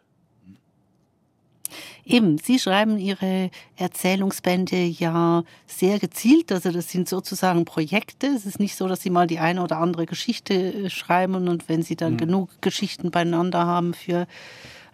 Eben, 2.04 2.38
Sie 2.38 2.58
schreiben 2.58 2.98
Ihre 2.98 3.50
Erzählungsbände 3.76 4.76
ja 4.76 5.44
sehr 5.66 5.98
gezielt. 6.00 6.50
Also 6.50 6.72
das 6.72 6.90
sind 6.90 7.08
sozusagen 7.08 7.64
Projekte. 7.64 8.26
Es 8.26 8.44
ist 8.44 8.58
nicht 8.58 8.74
so, 8.74 8.88
dass 8.88 9.02
Sie 9.02 9.10
mal 9.10 9.26
die 9.28 9.38
eine 9.38 9.62
oder 9.62 9.78
andere 9.78 10.06
Geschichte 10.06 10.54
äh, 10.54 10.90
schreiben 10.90 11.48
und 11.48 11.68
wenn 11.68 11.82
Sie 11.82 11.94
dann 11.94 12.14
mhm. 12.14 12.18
genug 12.18 12.50
Geschichten 12.60 13.10
beieinander 13.12 13.66
haben 13.66 13.94
für 13.94 14.26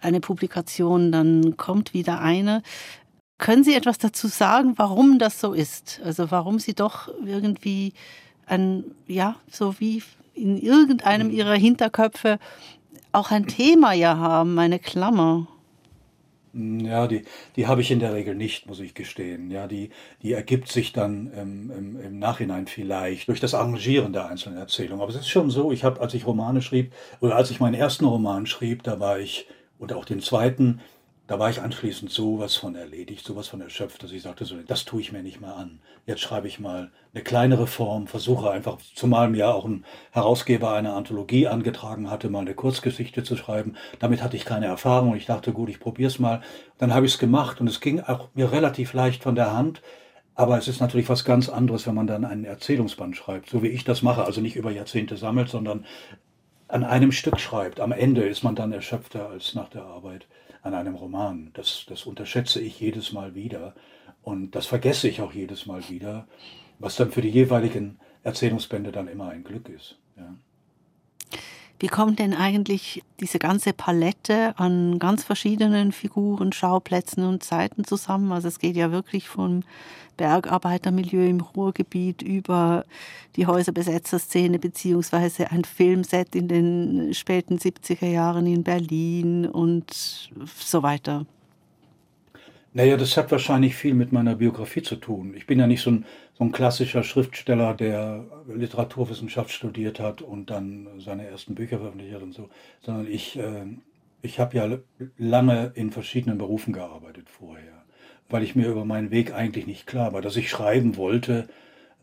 eine 0.01 0.19
Publikation, 0.19 1.11
dann 1.11 1.57
kommt 1.57 1.93
wieder 1.93 2.21
eine. 2.21 2.61
Können 3.37 3.63
Sie 3.63 3.73
etwas 3.73 3.97
dazu 3.97 4.27
sagen, 4.27 4.73
warum 4.77 5.17
das 5.17 5.39
so 5.39 5.53
ist? 5.53 6.01
Also 6.03 6.29
warum 6.31 6.59
Sie 6.59 6.73
doch 6.73 7.09
irgendwie 7.25 7.93
ein, 8.45 8.83
ja, 9.07 9.35
so 9.49 9.79
wie 9.79 10.03
in 10.33 10.57
irgendeinem 10.57 11.27
mhm. 11.27 11.33
Ihrer 11.33 11.55
Hinterköpfe 11.55 12.39
auch 13.11 13.31
ein 13.31 13.47
Thema 13.47 13.93
ja 13.93 14.17
haben, 14.17 14.57
eine 14.59 14.79
Klammer. 14.79 15.47
Ja, 16.51 17.07
die, 17.07 17.23
die 17.55 17.67
habe 17.67 17.81
ich 17.81 17.91
in 17.91 17.99
der 17.99 18.13
Regel 18.13 18.33
nicht, 18.35 18.65
muss 18.65 18.79
ich 18.79 18.95
gestehen. 18.95 19.51
Ja, 19.51 19.67
die, 19.67 19.91
die 20.23 20.33
ergibt 20.33 20.67
sich 20.67 20.93
dann 20.93 21.31
ähm, 21.35 21.71
im, 21.75 22.01
im 22.01 22.19
Nachhinein 22.19 22.65
vielleicht 22.65 23.27
durch 23.27 23.39
das 23.39 23.53
Arrangieren 23.53 24.13
der 24.13 24.27
einzelnen 24.27 24.57
Erzählungen. 24.57 25.01
Aber 25.01 25.11
es 25.11 25.19
ist 25.19 25.29
schon 25.29 25.51
so, 25.51 25.71
ich 25.71 25.83
habe, 25.83 26.01
als 26.01 26.13
ich 26.15 26.25
Romane 26.25 26.61
schrieb, 26.61 26.91
oder 27.21 27.35
als 27.35 27.51
ich 27.51 27.59
meinen 27.59 27.75
ersten 27.75 28.05
Roman 28.05 28.47
schrieb, 28.47 28.81
da 28.83 28.99
war 28.99 29.19
ich 29.19 29.45
und 29.79 29.93
auch 29.93 30.05
den 30.05 30.21
zweiten, 30.21 30.81
da 31.29 31.37
war 31.37 31.51
ich 31.51 31.61
anschließend 31.61 32.09
sowas 32.09 32.55
von 32.55 32.73
erledigt, 32.73 33.23
sowas 33.23 33.47
von 33.47 33.61
erschöpft, 33.61 34.01
dass 34.01 34.11
ich 34.11 34.23
sagte, 34.23 34.45
so, 34.45 34.55
das 34.65 34.83
tue 34.83 34.99
ich 34.99 35.11
mir 35.11 35.21
nicht 35.21 35.39
mehr 35.39 35.55
an. 35.55 35.79
Jetzt 36.07 36.21
schreibe 36.21 36.47
ich 36.47 36.59
mal 36.59 36.89
eine 37.13 37.23
kleinere 37.23 37.67
Form, 37.67 38.07
versuche 38.07 38.49
einfach, 38.49 38.79
zumal 38.95 39.29
mir 39.29 39.53
auch 39.53 39.65
ein 39.65 39.85
Herausgeber 40.09 40.73
einer 40.73 40.95
Anthologie 40.95 41.47
angetragen 41.47 42.09
hatte, 42.09 42.31
mal 42.31 42.39
eine 42.39 42.55
Kurzgeschichte 42.55 43.23
zu 43.23 43.37
schreiben. 43.37 43.75
Damit 43.99 44.23
hatte 44.23 44.37
ich 44.37 44.43
keine 44.43 44.65
Erfahrung 44.65 45.11
und 45.11 45.17
ich 45.17 45.27
dachte, 45.27 45.53
gut, 45.53 45.69
ich 45.69 45.79
probiere 45.79 46.07
es 46.07 46.17
mal. 46.17 46.41
Dann 46.79 46.95
habe 46.95 47.05
ich 47.05 47.13
es 47.13 47.19
gemacht 47.19 47.61
und 47.61 47.67
es 47.67 47.79
ging 47.79 47.99
auch 48.01 48.29
mir 48.33 48.51
relativ 48.51 48.93
leicht 48.93 49.21
von 49.21 49.35
der 49.35 49.53
Hand. 49.53 49.83
Aber 50.33 50.57
es 50.57 50.67
ist 50.67 50.79
natürlich 50.79 51.09
was 51.09 51.25
ganz 51.25 51.47
anderes, 51.47 51.85
wenn 51.85 51.93
man 51.95 52.07
dann 52.07 52.25
einen 52.25 52.45
Erzählungsband 52.45 53.15
schreibt, 53.15 53.49
so 53.51 53.61
wie 53.61 53.67
ich 53.67 53.83
das 53.83 54.01
mache. 54.01 54.23
Also 54.23 54.41
nicht 54.41 54.55
über 54.55 54.71
Jahrzehnte 54.71 55.15
sammelt, 55.15 55.49
sondern 55.49 55.85
an 56.69 56.83
einem 56.83 57.11
Stück 57.11 57.39
schreibt. 57.39 57.79
Am 57.79 57.91
Ende 57.91 58.23
ist 58.25 58.43
man 58.43 58.55
dann 58.55 58.71
erschöpfter 58.71 59.29
als 59.29 59.55
nach 59.55 59.69
der 59.69 59.83
Arbeit 59.83 60.27
an 60.61 60.73
einem 60.73 60.95
Roman. 60.95 61.51
Das, 61.53 61.85
das 61.89 62.05
unterschätze 62.05 62.61
ich 62.61 62.79
jedes 62.79 63.11
Mal 63.11 63.35
wieder 63.35 63.75
und 64.21 64.51
das 64.51 64.67
vergesse 64.67 65.09
ich 65.09 65.21
auch 65.21 65.33
jedes 65.33 65.65
Mal 65.65 65.89
wieder, 65.89 66.27
was 66.77 66.95
dann 66.95 67.11
für 67.11 67.21
die 67.21 67.29
jeweiligen 67.29 67.99
Erzählungsbände 68.23 68.91
dann 68.91 69.07
immer 69.07 69.29
ein 69.29 69.43
Glück 69.43 69.67
ist. 69.67 69.97
Ja. 70.15 70.35
Wie 71.79 71.87
kommt 71.87 72.19
denn 72.19 72.33
eigentlich 72.33 73.01
diese 73.21 73.39
ganze 73.39 73.71
Palette 73.71 74.53
an 74.57 74.99
ganz 74.99 75.23
verschiedenen 75.23 75.93
Figuren, 75.93 76.51
Schauplätzen 76.51 77.23
und 77.23 77.41
Zeiten 77.41 77.85
zusammen? 77.85 78.33
Also 78.33 78.49
es 78.49 78.59
geht 78.59 78.75
ja 78.75 78.91
wirklich 78.91 79.29
vom 79.29 79.63
Bergarbeitermilieu 80.17 81.25
im 81.25 81.39
Ruhrgebiet 81.39 82.21
über 82.21 82.83
die 83.37 83.47
Häuserbesetzerszene 83.47 84.59
beziehungsweise 84.59 85.51
ein 85.51 85.63
Filmset 85.63 86.35
in 86.35 86.49
den 86.49 87.13
späten 87.13 87.57
70er 87.57 88.07
Jahren 88.07 88.45
in 88.45 88.63
Berlin 88.63 89.45
und 89.45 90.29
so 90.45 90.83
weiter. 90.83 91.25
Naja, 92.73 92.97
das 92.97 93.15
hat 93.15 93.31
wahrscheinlich 93.31 93.75
viel 93.75 93.93
mit 93.93 94.11
meiner 94.11 94.35
Biografie 94.35 94.81
zu 94.81 94.97
tun. 94.97 95.33
Ich 95.35 95.47
bin 95.47 95.57
ja 95.57 95.67
nicht 95.67 95.81
so 95.81 95.91
ein, 95.91 96.05
so 96.39 96.45
ein 96.45 96.53
klassischer 96.53 97.03
Schriftsteller, 97.03 97.73
der 97.73 98.25
Literaturwissenschaft 98.47 99.51
studiert 99.51 99.99
hat 99.99 100.21
und 100.21 100.49
dann 100.49 100.87
seine 100.99 101.27
ersten 101.27 101.53
Bücher 101.53 101.79
veröffentlicht 101.79 102.15
hat 102.15 102.23
und 102.23 102.33
so, 102.33 102.49
sondern 102.81 103.07
ich, 103.07 103.37
äh, 103.37 103.65
ich 104.21 104.39
habe 104.39 104.55
ja 104.55 104.77
lange 105.17 105.73
in 105.75 105.91
verschiedenen 105.91 106.37
Berufen 106.37 106.71
gearbeitet 106.71 107.29
vorher, 107.29 107.83
weil 108.29 108.43
ich 108.43 108.55
mir 108.55 108.69
über 108.69 108.85
meinen 108.85 109.11
Weg 109.11 109.33
eigentlich 109.33 109.67
nicht 109.67 109.85
klar 109.85 110.13
war. 110.13 110.21
Dass 110.21 110.37
ich 110.37 110.49
schreiben 110.49 110.95
wollte, 110.95 111.49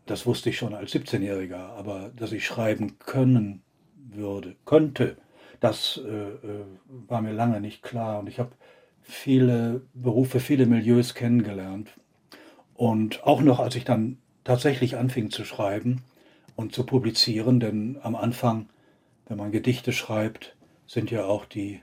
das 0.05 0.27
wusste 0.27 0.51
ich 0.51 0.57
schon 0.57 0.75
als 0.75 0.93
17-Jähriger, 0.93 1.69
aber 1.75 2.11
dass 2.15 2.31
ich 2.31 2.45
schreiben 2.45 2.99
können 2.99 3.63
würde, 3.95 4.55
könnte, 4.65 5.17
das 5.59 5.99
äh, 6.05 6.11
äh, 6.11 6.65
war 7.07 7.23
mir 7.23 7.33
lange 7.33 7.59
nicht 7.59 7.81
klar. 7.81 8.19
Und 8.19 8.29
ich 8.29 8.37
habe 8.37 8.51
viele 9.01 9.81
Berufe, 9.95 10.39
viele 10.39 10.67
Milieus 10.67 11.15
kennengelernt. 11.15 11.89
Und 12.75 13.23
auch 13.23 13.41
noch, 13.41 13.59
als 13.59 13.75
ich 13.75 13.83
dann 13.83 14.19
tatsächlich 14.47 14.95
anfing 14.95 15.29
zu 15.29 15.43
schreiben 15.43 16.03
und 16.55 16.73
zu 16.73 16.85
publizieren, 16.85 17.59
denn 17.59 17.97
am 18.01 18.15
Anfang, 18.15 18.69
wenn 19.27 19.37
man 19.37 19.51
Gedichte 19.51 19.91
schreibt, 19.91 20.55
sind 20.85 21.11
ja 21.11 21.25
auch 21.25 21.43
die 21.43 21.81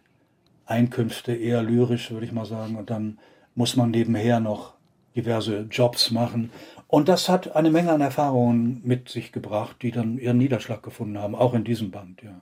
Einkünfte 0.65 1.35
eher 1.35 1.63
lyrisch, 1.63 2.11
würde 2.11 2.25
ich 2.25 2.33
mal 2.33 2.47
sagen. 2.47 2.77
Und 2.77 2.89
dann 2.89 3.19
muss 3.55 3.77
man 3.77 3.91
nebenher 3.91 4.41
noch 4.41 4.73
diverse 5.15 5.67
Jobs 5.71 6.11
machen. 6.11 6.51
Und 6.89 7.11
das 7.11 7.29
hat 7.29 7.55
eine 7.55 7.71
Menge 7.71 7.93
an 7.93 8.01
Erfahrungen 8.01 8.81
mit 8.83 9.11
sich 9.11 9.31
gebracht, 9.31 9.77
die 9.83 9.91
dann 9.91 10.17
ihren 10.17 10.39
Niederschlag 10.39 10.83
gefunden 10.83 11.19
haben, 11.19 11.35
auch 11.35 11.53
in 11.53 11.65
diesem 11.65 11.91
Band, 11.91 12.23
ja. 12.23 12.41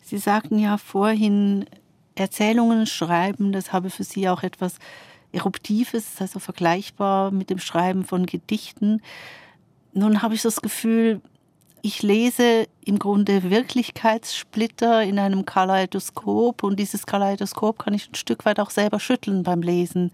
Sie 0.00 0.18
sagten 0.18 0.58
ja 0.58 0.78
vorhin, 0.78 1.66
Erzählungen 2.14 2.86
schreiben, 2.86 3.52
das 3.52 3.74
habe 3.74 3.90
für 3.90 4.04
Sie 4.04 4.30
auch 4.30 4.42
etwas 4.42 4.78
Eruptives, 5.36 6.20
also 6.20 6.38
vergleichbar 6.38 7.30
mit 7.30 7.50
dem 7.50 7.58
Schreiben 7.58 8.04
von 8.04 8.26
Gedichten. 8.26 9.02
Nun 9.92 10.22
habe 10.22 10.34
ich 10.34 10.42
das 10.42 10.60
Gefühl, 10.60 11.20
ich 11.82 12.02
lese 12.02 12.66
im 12.84 12.98
Grunde 12.98 13.48
Wirklichkeitssplitter 13.48 15.04
in 15.04 15.20
einem 15.20 15.46
Kaleidoskop 15.46 16.64
und 16.64 16.80
dieses 16.80 17.06
Kaleidoskop 17.06 17.78
kann 17.78 17.94
ich 17.94 18.10
ein 18.10 18.16
Stück 18.16 18.44
weit 18.44 18.58
auch 18.58 18.70
selber 18.70 18.98
schütteln 18.98 19.44
beim 19.44 19.62
Lesen. 19.62 20.10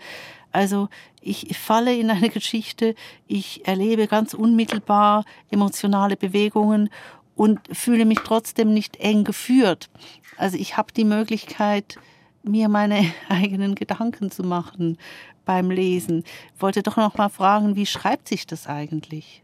Also 0.51 0.89
ich 1.23 1.57
falle 1.57 1.97
in 1.97 2.11
eine 2.11 2.29
Geschichte, 2.29 2.95
ich 3.27 3.67
erlebe 3.67 4.07
ganz 4.07 4.35
unmittelbar 4.35 5.25
emotionale 5.51 6.17
Bewegungen 6.17 6.91
und 7.37 7.61
fühle 7.73 8.05
mich 8.05 8.19
trotzdem 8.23 8.75
nicht 8.75 8.97
eng 8.97 9.25
geführt. 9.25 9.89
Also 10.37 10.59
ich 10.59 10.77
habe 10.77 10.93
die 10.93 11.05
Möglichkeit, 11.05 11.97
mir 12.43 12.69
meine 12.69 13.13
eigenen 13.29 13.75
Gedanken 13.75 14.31
zu 14.31 14.43
machen 14.43 14.99
beim 15.45 15.71
Lesen. 15.71 16.25
Ich 16.55 16.63
wollte 16.63 16.83
doch 16.83 16.97
noch 16.97 17.17
mal 17.17 17.29
fragen, 17.29 17.77
wie 17.77 17.87
schreibt 17.87 18.29
sich 18.29 18.47
das 18.47 18.67
eigentlich? 18.67 19.43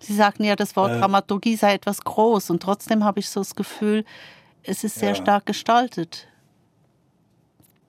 Sie 0.00 0.14
sagten 0.14 0.44
ja, 0.44 0.56
das 0.56 0.76
Wort 0.76 0.92
äh, 0.92 0.98
Dramaturgie 0.98 1.56
sei 1.56 1.74
etwas 1.74 2.02
groß 2.02 2.50
und 2.50 2.62
trotzdem 2.62 3.04
habe 3.04 3.20
ich 3.20 3.28
so 3.28 3.40
das 3.40 3.54
Gefühl, 3.54 4.04
es 4.62 4.84
ist 4.84 4.96
sehr 4.96 5.10
ja. 5.10 5.14
stark 5.14 5.46
gestaltet. 5.46 6.28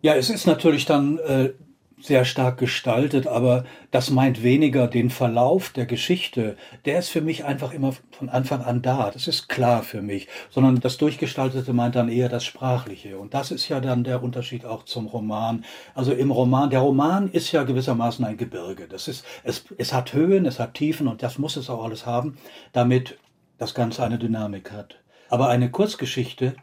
Ja, 0.02 0.16
es 0.16 0.30
ist 0.30 0.48
natürlich 0.48 0.86
dann 0.86 1.18
äh, 1.20 1.52
sehr 2.02 2.26
stark 2.26 2.58
gestaltet, 2.58 3.28
aber 3.28 3.66
das 3.92 4.10
meint 4.10 4.42
weniger 4.42 4.88
den 4.88 5.10
Verlauf 5.10 5.70
der 5.70 5.86
Geschichte. 5.86 6.56
Der 6.86 7.00
ist 7.00 7.10
für 7.10 7.22
mich 7.22 7.46
einfach 7.46 7.74
immer 7.74 7.94
von 8.12 8.30
Anfang 8.30 8.62
an 8.62 8.82
da. 8.82 9.12
Das 9.12 9.28
ist 9.28 9.50
klar 9.50 9.84
für 9.84 10.02
mich. 10.02 10.28
Sondern 10.50 10.80
das 10.80 10.98
Durchgestaltete 10.98 11.74
meint 11.74 11.96
dann 11.96 12.10
eher 12.10 12.30
das 12.30 12.46
Sprachliche. 12.46 13.18
Und 13.18 13.34
das 13.34 13.52
ist 13.52 13.68
ja 13.68 13.80
dann 13.80 14.04
der 14.04 14.24
Unterschied 14.24 14.66
auch 14.66 14.84
zum 14.84 15.08
Roman. 15.08 15.66
Also 15.94 16.14
im 16.14 16.32
Roman, 16.32 16.70
der 16.70 16.80
Roman 16.80 17.30
ist 17.30 17.52
ja 17.52 17.64
gewissermaßen 17.64 18.24
ein 18.26 18.38
Gebirge. 18.38 18.88
Das 18.88 19.08
ist, 19.08 19.26
es, 19.44 19.66
es 19.78 19.94
hat 19.94 20.14
Höhen, 20.14 20.46
es 20.46 20.60
hat 20.60 20.76
Tiefen 20.76 21.08
und 21.08 21.22
das 21.22 21.38
muss 21.38 21.58
es 21.58 21.70
auch 21.70 21.84
alles 21.84 22.06
haben, 22.06 22.38
damit 22.72 23.18
das 23.58 23.74
Ganze 23.74 24.04
eine 24.04 24.18
Dynamik 24.18 24.72
hat. 24.72 25.00
Aber 25.30 25.50
eine 25.50 25.70
Kurzgeschichte 25.70 26.56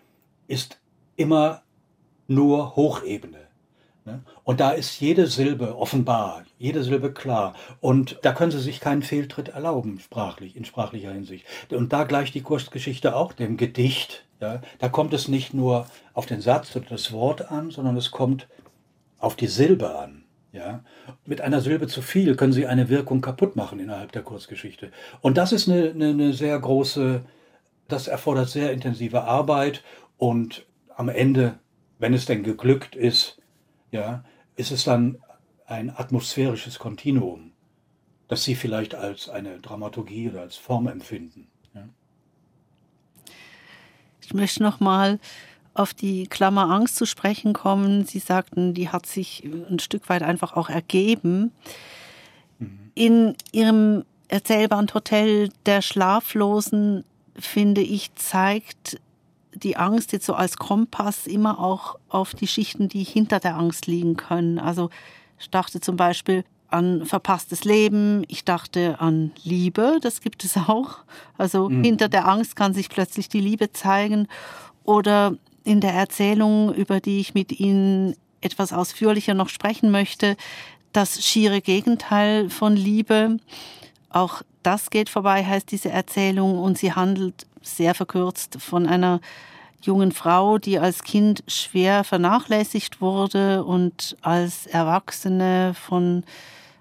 ist 0.49 0.81
immer 1.17 1.63
nur 2.27 2.75
Hochebene. 2.75 3.46
Ne? 4.07 4.23
Und 4.45 4.61
da 4.61 4.71
ist 4.71 5.01
jede 5.01 5.27
Silbe 5.27 5.77
offenbar, 5.77 6.45
jede 6.59 6.85
Silbe 6.85 7.13
klar. 7.13 7.55
Und 7.81 8.19
da 8.23 8.33
können 8.33 8.53
Sie 8.53 8.61
sich 8.61 8.81
keinen 8.81 9.03
Fehltritt 9.03 9.49
erlauben, 9.49 9.99
sprachlich, 9.99 10.57
in 10.57 10.65
sprachlicher 10.65 11.13
Hinsicht. 11.13 11.45
Und 11.71 11.93
da 11.93 12.05
gleicht 12.05 12.35
die 12.35 12.43
Kurzgeschichte 12.43 13.17
auch 13.17 13.33
dem 13.33 13.57
Gedicht. 13.57 14.25
Ja? 14.41 14.63
Da 14.79 14.89
kommt 14.89 15.13
es 15.13 15.27
nicht 15.27 15.53
nur 15.53 15.87
auf 16.15 16.27
den 16.27 16.41
Satz 16.41 16.75
oder 16.77 16.87
das 16.89 17.13
Wort 17.13 17.51
an, 17.51 17.71
sondern 17.71 17.97
es 17.97 18.13
kommt 18.13 18.49
auf 19.19 19.35
die 19.35 19.49
Silbe 19.49 19.99
an. 19.99 20.25
Ja? 20.53 20.85
Mit 21.25 21.41
einer 21.41 21.61
Silbe 21.61 21.89
zu 21.89 22.01
viel 22.01 22.37
können 22.37 22.53
Sie 22.53 22.67
eine 22.67 22.89
Wirkung 22.89 23.21
kaputt 23.21 23.57
machen 23.57 23.81
innerhalb 23.81 24.13
der 24.13 24.23
Kurzgeschichte. 24.23 24.93
Und 25.21 25.37
das 25.37 25.51
ist 25.51 25.69
eine, 25.69 25.91
eine, 25.91 26.11
eine 26.11 26.33
sehr 26.33 26.57
große, 26.57 27.23
das 27.89 28.07
erfordert 28.07 28.51
sehr 28.51 28.73
intensive 28.73 29.25
Arbeit 29.25 29.83
und 30.17 30.65
am 30.95 31.09
Ende, 31.09 31.59
wenn 31.99 32.15
es 32.15 32.25
denn 32.25 32.45
geglückt 32.45 32.95
ist, 32.95 33.36
ja, 33.91 34.25
ist 34.57 34.71
es 34.71 34.85
dann 34.85 35.19
ein 35.67 35.91
atmosphärisches 35.91 36.79
Kontinuum, 36.79 37.53
das 38.29 38.45
Sie 38.45 38.55
vielleicht 38.55 38.95
als 38.95 39.29
eine 39.29 39.61
Dramaturgie 39.61 40.31
oder 40.31 40.43
als 40.43 40.57
Form 40.57 40.89
empfinden. 40.89 41.49
Ja. 41.75 41.89
Ich 44.21 44.35
möchte 44.35 44.63
noch 44.63 44.81
mal 44.81 45.19
auf 45.75 45.93
die 45.93 46.27
Klammer 46.27 46.71
Angst 46.71 46.97
zu 46.97 47.07
sprechen 47.07 47.53
kommen. 47.53 48.07
Sie 48.07 48.19
sagten, 48.19 48.75
die 48.75 48.89
hat 48.89 49.07
sich 49.07 49.45
ein 49.45 49.79
Stück 49.79 50.09
weit 50.09 50.23
einfach 50.23 50.55
auch 50.55 50.69
ergeben. 50.69 51.53
Mhm. 52.59 52.91
In 52.95 53.37
Ihrem 53.53 54.05
Erzählband 54.29 54.95
Hotel 54.95 55.51
der 55.67 55.83
Schlaflosen, 55.83 57.05
finde 57.39 57.83
ich, 57.83 58.15
zeigt 58.15 58.99
die 59.57 59.77
Angst 59.77 60.13
jetzt 60.13 60.27
so 60.27 60.35
als 60.35 60.57
Kompass 60.57 61.27
immer 61.27 61.59
auch 61.59 61.97
auf 62.09 62.35
die 62.35 62.47
Schichten, 62.47 62.89
die 62.89 63.05
hinter 63.05 63.41
der 63.41 63.57
Angst 63.57 63.87
liegen 63.87 64.17
können. 64.17 64.59
Also 64.59 64.91
ich 65.39 65.51
dachte 65.51 65.81
zum 65.81 65.97
Beispiel 65.97 66.45
an 66.69 67.07
verpasstes 67.07 67.65
Leben, 67.65 68.25
ich 68.29 68.45
dachte 68.45 69.01
an 69.01 69.33
Liebe, 69.43 69.99
das 70.03 70.21
gibt 70.21 70.45
es 70.45 70.57
auch. 70.57 70.99
Also 71.39 71.69
mhm. 71.69 71.85
hinter 71.85 72.09
der 72.09 72.29
Angst 72.29 72.57
kann 72.57 72.75
sich 72.75 72.89
plötzlich 72.89 73.29
die 73.29 73.41
Liebe 73.41 73.73
zeigen. 73.73 74.29
Oder 74.85 75.37
in 75.65 75.81
der 75.81 75.95
Erzählung, 75.95 76.73
über 76.75 77.01
die 77.01 77.21
ich 77.21 77.35
mit 77.35 77.59
Ihnen 77.59 78.15
etwas 78.41 78.73
ausführlicher 78.73 79.35
noch 79.35 79.49
sprechen 79.49 79.91
möchte, 79.91 80.37
das 80.93 81.25
schiere 81.25 81.61
Gegenteil 81.61 82.51
von 82.51 82.77
Liebe. 82.77 83.39
Auch 84.11 84.43
das 84.63 84.91
geht 84.91 85.09
vorbei, 85.09 85.45
heißt 85.45 85.71
diese 85.71 85.91
Erzählung, 85.91 86.59
und 86.59 86.79
sie 86.79 86.93
handelt 86.93 87.47
sehr 87.67 87.95
verkürzt 87.95 88.59
von 88.61 88.87
einer 88.87 89.21
jungen 89.83 90.13
Frau, 90.13 90.59
die 90.59 90.79
als 90.79 91.03
Kind 91.03 91.45
schwer 91.47 92.05
vernachlässigt 92.05 93.01
wurde 93.01 93.65
und 93.65 94.17
als 94.23 94.67
Erwachsene 94.67 95.75
von 95.75 96.25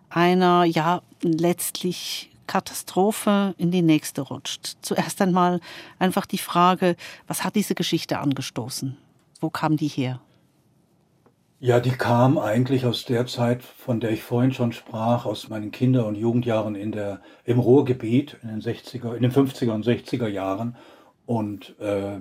einer, 0.09 0.63
ja, 0.63 1.01
letztlich 1.21 2.31
Katastrophe 2.47 3.55
in 3.57 3.71
die 3.71 3.81
nächste 3.81 4.21
rutscht. 4.21 4.77
Zuerst 4.81 5.21
einmal 5.21 5.59
einfach 5.99 6.25
die 6.25 6.37
Frage, 6.37 6.95
was 7.27 7.43
hat 7.43 7.55
diese 7.55 7.75
Geschichte 7.75 8.19
angestoßen? 8.19 8.97
Wo 9.41 9.49
kam 9.49 9.77
die 9.77 9.87
her? 9.87 10.19
Ja, 11.65 11.79
die 11.79 11.89
kam 11.89 12.37
eigentlich 12.37 12.85
aus 12.85 13.05
der 13.05 13.25
Zeit, 13.25 13.63
von 13.63 13.99
der 13.99 14.11
ich 14.11 14.21
vorhin 14.21 14.53
schon 14.53 14.71
sprach, 14.71 15.25
aus 15.25 15.49
meinen 15.49 15.71
Kinder- 15.71 16.05
und 16.05 16.13
Jugendjahren 16.13 16.75
in 16.75 16.91
der, 16.91 17.21
im 17.43 17.57
Ruhrgebiet 17.57 18.37
in 18.43 18.49
den 18.49 18.61
60er, 18.61 19.15
in 19.15 19.23
den 19.23 19.31
50er 19.31 19.71
und 19.71 19.83
60er 19.83 20.27
Jahren. 20.27 20.75
Und 21.25 21.75
äh, 21.79 22.19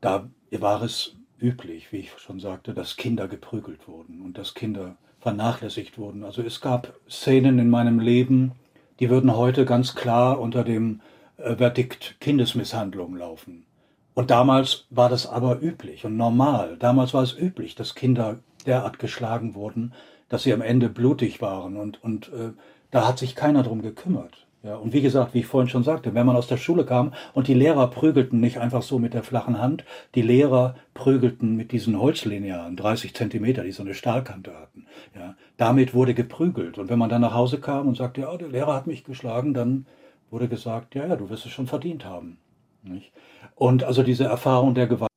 da 0.00 0.28
war 0.50 0.82
es 0.82 1.14
üblich, 1.40 1.92
wie 1.92 1.98
ich 1.98 2.10
schon 2.18 2.40
sagte, 2.40 2.74
dass 2.74 2.96
Kinder 2.96 3.28
geprügelt 3.28 3.86
wurden 3.86 4.20
und 4.22 4.38
dass 4.38 4.54
Kinder 4.54 4.96
vernachlässigt 5.20 5.96
wurden. 5.96 6.24
Also 6.24 6.42
es 6.42 6.60
gab 6.60 6.94
Szenen 7.08 7.60
in 7.60 7.70
meinem 7.70 8.00
Leben, 8.00 8.56
die 8.98 9.08
würden 9.08 9.36
heute 9.36 9.66
ganz 9.66 9.94
klar 9.94 10.40
unter 10.40 10.64
dem 10.64 11.00
äh, 11.36 11.54
Verdikt 11.54 12.16
Kindesmisshandlung 12.18 13.14
laufen. 13.14 13.66
Und 14.14 14.32
damals 14.32 14.86
war 14.90 15.08
das 15.08 15.28
aber 15.28 15.62
üblich 15.62 16.04
und 16.04 16.16
normal. 16.16 16.76
Damals 16.76 17.14
war 17.14 17.22
es 17.22 17.38
üblich, 17.38 17.76
dass 17.76 17.94
Kinder 17.94 18.40
derart 18.66 18.98
geschlagen 18.98 19.54
wurden, 19.54 19.92
dass 20.28 20.42
sie 20.42 20.52
am 20.52 20.62
Ende 20.62 20.88
blutig 20.88 21.40
waren. 21.40 21.76
Und, 21.76 22.02
und 22.02 22.28
äh, 22.28 22.52
da 22.90 23.06
hat 23.06 23.18
sich 23.18 23.34
keiner 23.34 23.62
drum 23.62 23.82
gekümmert. 23.82 24.44
Ja, 24.64 24.76
und 24.76 24.94
wie 24.94 25.02
gesagt, 25.02 25.34
wie 25.34 25.40
ich 25.40 25.46
vorhin 25.46 25.68
schon 25.68 25.84
sagte, 25.84 26.14
wenn 26.14 26.24
man 26.24 26.36
aus 26.36 26.46
der 26.46 26.56
Schule 26.56 26.86
kam 26.86 27.12
und 27.34 27.48
die 27.48 27.54
Lehrer 27.54 27.86
prügelten 27.88 28.40
nicht 28.40 28.58
einfach 28.58 28.80
so 28.80 28.98
mit 28.98 29.12
der 29.12 29.22
flachen 29.22 29.58
Hand, 29.60 29.84
die 30.14 30.22
Lehrer 30.22 30.76
prügelten 30.94 31.54
mit 31.54 31.70
diesen 31.70 32.00
Holzlinearen, 32.00 32.74
30 32.74 33.14
Zentimeter, 33.14 33.62
die 33.62 33.72
so 33.72 33.82
eine 33.82 33.92
Stahlkante 33.92 34.54
hatten. 34.58 34.86
Ja, 35.14 35.34
damit 35.58 35.92
wurde 35.92 36.14
geprügelt. 36.14 36.78
Und 36.78 36.88
wenn 36.88 36.98
man 36.98 37.10
dann 37.10 37.20
nach 37.20 37.34
Hause 37.34 37.60
kam 37.60 37.86
und 37.88 37.98
sagte, 37.98 38.22
ja, 38.22 38.34
der 38.38 38.48
Lehrer 38.48 38.74
hat 38.74 38.86
mich 38.86 39.04
geschlagen, 39.04 39.52
dann 39.52 39.84
wurde 40.30 40.48
gesagt, 40.48 40.94
ja, 40.94 41.06
ja, 41.06 41.16
du 41.16 41.28
wirst 41.28 41.44
es 41.44 41.52
schon 41.52 41.66
verdient 41.66 42.06
haben. 42.06 42.38
Nicht? 42.82 43.12
Und 43.54 43.84
also 43.84 44.02
diese 44.02 44.24
Erfahrung 44.24 44.74
der 44.74 44.86
Gewalt 44.86 45.10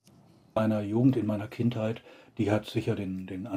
meiner 0.55 0.81
Jugend, 0.81 1.15
in 1.15 1.25
meiner 1.25 1.47
Kindheit, 1.47 2.01
die 2.37 2.51
hat 2.51 2.67
sicher 2.67 2.95
den, 2.95 3.25
den 3.27 3.47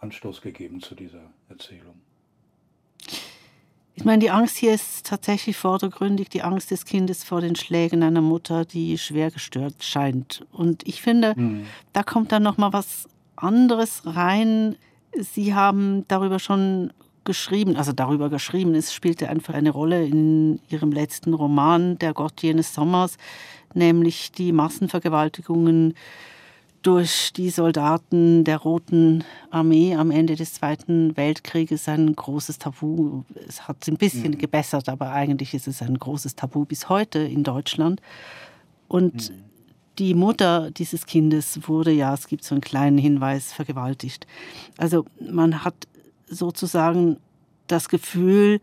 Anstoß 0.00 0.40
gegeben 0.40 0.80
zu 0.80 0.94
dieser 0.94 1.30
Erzählung. 1.48 1.94
Ich 3.94 4.04
meine, 4.04 4.18
die 4.18 4.30
Angst 4.30 4.58
hier 4.58 4.74
ist 4.74 5.06
tatsächlich 5.06 5.56
vordergründig 5.56 6.28
die 6.28 6.42
Angst 6.42 6.70
des 6.70 6.84
Kindes 6.84 7.24
vor 7.24 7.40
den 7.40 7.56
Schlägen 7.56 8.02
einer 8.02 8.20
Mutter, 8.20 8.66
die 8.66 8.98
schwer 8.98 9.30
gestört 9.30 9.82
scheint. 9.82 10.44
Und 10.52 10.86
ich 10.86 11.00
finde, 11.00 11.32
mhm. 11.34 11.66
da 11.94 12.02
kommt 12.02 12.30
dann 12.30 12.42
noch 12.42 12.58
mal 12.58 12.74
was 12.74 13.08
anderes 13.36 14.02
rein. 14.04 14.76
Sie 15.18 15.54
haben 15.54 16.04
darüber 16.08 16.38
schon 16.38 16.92
geschrieben, 17.24 17.76
also 17.76 17.92
darüber 17.92 18.28
geschrieben, 18.28 18.74
es 18.74 18.92
spielte 18.92 19.30
einfach 19.30 19.54
eine 19.54 19.70
Rolle 19.70 20.06
in 20.06 20.60
Ihrem 20.68 20.92
letzten 20.92 21.32
Roman, 21.32 21.98
Der 21.98 22.12
Gott 22.12 22.42
jenes 22.42 22.74
Sommers, 22.74 23.16
nämlich 23.74 24.30
die 24.30 24.52
Massenvergewaltigungen 24.52 25.94
durch 26.86 27.32
die 27.32 27.50
Soldaten 27.50 28.44
der 28.44 28.58
Roten 28.58 29.24
Armee 29.50 29.96
am 29.96 30.12
Ende 30.12 30.36
des 30.36 30.54
Zweiten 30.54 31.16
Weltkrieges 31.16 31.88
ein 31.88 32.14
großes 32.14 32.58
Tabu. 32.58 33.24
Es 33.48 33.66
hat 33.66 33.88
ein 33.88 33.96
bisschen 33.96 34.32
mhm. 34.32 34.38
gebessert, 34.38 34.88
aber 34.88 35.10
eigentlich 35.10 35.52
ist 35.52 35.66
es 35.66 35.82
ein 35.82 35.98
großes 35.98 36.36
Tabu 36.36 36.64
bis 36.64 36.88
heute 36.88 37.18
in 37.18 37.42
Deutschland. 37.42 38.00
Und 38.86 39.30
mhm. 39.30 39.34
die 39.98 40.14
Mutter 40.14 40.70
dieses 40.70 41.06
Kindes 41.06 41.58
wurde 41.66 41.90
ja, 41.90 42.14
es 42.14 42.28
gibt 42.28 42.44
so 42.44 42.54
einen 42.54 42.62
kleinen 42.62 42.98
Hinweis, 42.98 43.52
vergewaltigt. 43.52 44.28
Also 44.76 45.06
man 45.18 45.64
hat 45.64 45.88
sozusagen 46.28 47.16
das 47.66 47.88
Gefühl, 47.88 48.60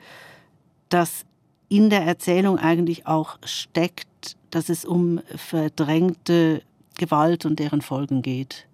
dass 0.88 1.26
in 1.68 1.90
der 1.90 2.04
Erzählung 2.04 2.58
eigentlich 2.58 3.06
auch 3.06 3.38
steckt, 3.44 4.38
dass 4.50 4.70
es 4.70 4.86
um 4.86 5.20
verdrängte 5.36 6.62
Gewalt 7.04 7.46
und 7.46 7.60
deren 7.60 7.82
Folgen 7.82 8.22
geht. 8.22 8.68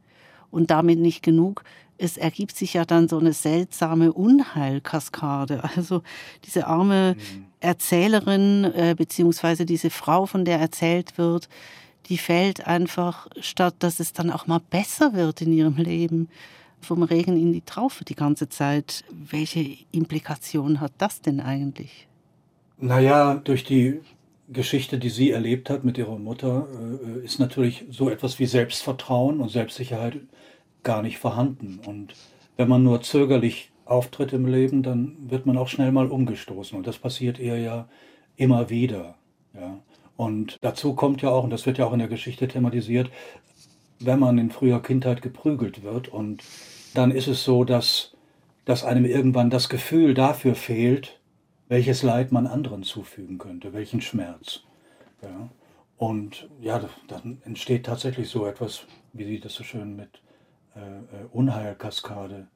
Und 0.51 0.71
damit 0.71 0.99
nicht 0.99 1.23
genug. 1.23 1.63
Es 1.97 2.17
ergibt 2.17 2.55
sich 2.55 2.73
ja 2.73 2.85
dann 2.85 3.07
so 3.07 3.19
eine 3.19 3.33
seltsame 3.33 4.13
Unheilkaskade. 4.13 5.63
Also 5.75 6.01
diese 6.45 6.67
arme 6.67 7.15
mhm. 7.15 7.45
Erzählerin, 7.59 8.63
äh, 8.65 8.95
beziehungsweise 8.97 9.65
diese 9.65 9.89
Frau, 9.89 10.25
von 10.25 10.45
der 10.45 10.59
erzählt 10.59 11.17
wird, 11.17 11.49
die 12.05 12.17
fällt 12.17 12.65
einfach, 12.67 13.27
statt 13.39 13.75
dass 13.79 13.99
es 13.99 14.13
dann 14.13 14.31
auch 14.31 14.47
mal 14.47 14.61
besser 14.69 15.13
wird 15.13 15.41
in 15.41 15.53
ihrem 15.53 15.75
Leben, 15.75 16.29
vom 16.81 17.03
Regen 17.03 17.37
in 17.37 17.51
die 17.51 17.61
Traufe 17.61 18.05
die 18.05 18.15
ganze 18.15 18.47
Zeit. 18.47 19.03
Welche 19.11 19.77
Implikation 19.91 20.79
hat 20.79 20.93
das 20.97 21.21
denn 21.21 21.41
eigentlich? 21.41 22.07
Naja, 22.77 23.35
durch 23.35 23.65
die 23.65 23.99
Geschichte, 24.51 24.97
die 24.97 25.09
sie 25.09 25.31
erlebt 25.31 25.69
hat 25.69 25.83
mit 25.83 25.97
ihrer 25.97 26.17
Mutter, 26.17 26.67
äh, 27.03 27.25
ist 27.25 27.39
natürlich 27.39 27.85
so 27.89 28.09
etwas 28.09 28.39
wie 28.39 28.45
Selbstvertrauen 28.45 29.39
und 29.39 29.49
Selbstsicherheit 29.49 30.17
gar 30.83 31.01
nicht 31.01 31.17
vorhanden. 31.17 31.79
Und 31.85 32.15
wenn 32.57 32.67
man 32.67 32.83
nur 32.83 33.01
zögerlich 33.01 33.71
auftritt 33.85 34.33
im 34.33 34.45
Leben, 34.45 34.83
dann 34.83 35.17
wird 35.29 35.45
man 35.45 35.57
auch 35.57 35.67
schnell 35.67 35.91
mal 35.91 36.07
umgestoßen. 36.07 36.77
Und 36.77 36.87
das 36.87 36.97
passiert 36.97 37.39
ihr 37.39 37.57
ja 37.59 37.87
immer 38.35 38.69
wieder. 38.69 39.15
Ja. 39.53 39.79
Und 40.15 40.57
dazu 40.61 40.93
kommt 40.95 41.21
ja 41.21 41.29
auch, 41.29 41.43
und 41.43 41.49
das 41.49 41.65
wird 41.65 41.77
ja 41.77 41.85
auch 41.85 41.93
in 41.93 41.99
der 41.99 42.07
Geschichte 42.07 42.47
thematisiert, 42.47 43.09
wenn 43.99 44.19
man 44.19 44.37
in 44.37 44.51
früher 44.51 44.81
Kindheit 44.81 45.21
geprügelt 45.21 45.83
wird 45.83 46.07
und 46.07 46.43
dann 46.93 47.11
ist 47.11 47.27
es 47.27 47.43
so, 47.43 47.63
dass, 47.63 48.15
dass 48.65 48.83
einem 48.83 49.05
irgendwann 49.05 49.49
das 49.49 49.69
Gefühl 49.69 50.13
dafür 50.13 50.55
fehlt, 50.55 51.18
welches 51.69 52.03
Leid 52.03 52.33
man 52.33 52.47
anderen 52.47 52.83
zufügen 52.83 53.37
könnte, 53.37 53.71
welchen 53.71 54.01
Schmerz. 54.01 54.63
Ja. 55.21 55.49
Und 55.97 56.49
ja, 56.59 56.89
dann 57.07 57.41
entsteht 57.45 57.85
tatsächlich 57.85 58.29
so 58.29 58.45
etwas, 58.45 58.85
wie 59.13 59.25
Sie 59.25 59.39
das 59.39 59.53
so 59.53 59.63
schön 59.63 59.95
mit 59.95 60.21
äh, 60.75 60.79
äh, 60.79 61.25
Unheilkaskade 61.31 62.47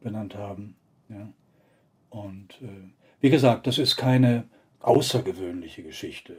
benannt 0.00 0.34
haben. 0.34 0.76
Ja. 1.08 1.28
Und 2.10 2.60
äh, 2.62 2.90
wie 3.20 3.30
gesagt, 3.30 3.66
das 3.66 3.78
ist 3.78 3.96
keine 3.96 4.48
außergewöhnliche 4.80 5.82
Geschichte, 5.82 6.36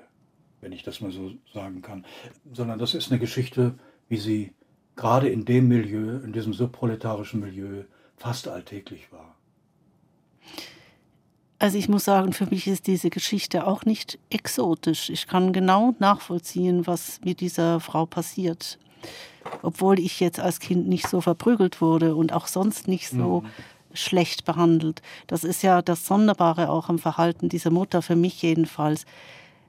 wenn 0.61 0.71
ich 0.71 0.83
das 0.83 1.01
mal 1.01 1.11
so 1.11 1.33
sagen 1.53 1.81
kann, 1.81 2.05
sondern 2.53 2.79
das 2.79 2.93
ist 2.93 3.11
eine 3.11 3.19
Geschichte, 3.19 3.75
wie 4.07 4.17
sie 4.17 4.53
gerade 4.95 5.29
in 5.29 5.45
dem 5.45 5.67
Milieu, 5.67 6.17
in 6.23 6.33
diesem 6.33 6.53
subproletarischen 6.53 7.39
Milieu, 7.39 7.83
fast 8.17 8.47
alltäglich 8.47 9.11
war. 9.11 9.35
Also 11.61 11.77
ich 11.77 11.87
muss 11.87 12.05
sagen, 12.05 12.33
für 12.33 12.47
mich 12.47 12.65
ist 12.65 12.87
diese 12.87 13.11
Geschichte 13.11 13.67
auch 13.67 13.85
nicht 13.85 14.17
exotisch. 14.31 15.11
Ich 15.11 15.27
kann 15.27 15.53
genau 15.53 15.93
nachvollziehen, 15.99 16.87
was 16.87 17.21
mit 17.23 17.39
dieser 17.39 17.79
Frau 17.79 18.07
passiert. 18.07 18.79
Obwohl 19.61 19.99
ich 19.99 20.19
jetzt 20.19 20.39
als 20.39 20.59
Kind 20.59 20.87
nicht 20.87 21.07
so 21.07 21.21
verprügelt 21.21 21.79
wurde 21.79 22.15
und 22.15 22.33
auch 22.33 22.47
sonst 22.47 22.87
nicht 22.87 23.09
so 23.09 23.41
mhm. 23.41 23.47
schlecht 23.93 24.43
behandelt. 24.43 25.03
Das 25.27 25.43
ist 25.43 25.61
ja 25.61 25.83
das 25.83 26.07
Sonderbare 26.07 26.67
auch 26.67 26.89
am 26.89 26.97
Verhalten 26.97 27.47
dieser 27.47 27.69
Mutter, 27.69 28.01
für 28.01 28.15
mich 28.15 28.41
jedenfalls. 28.41 29.05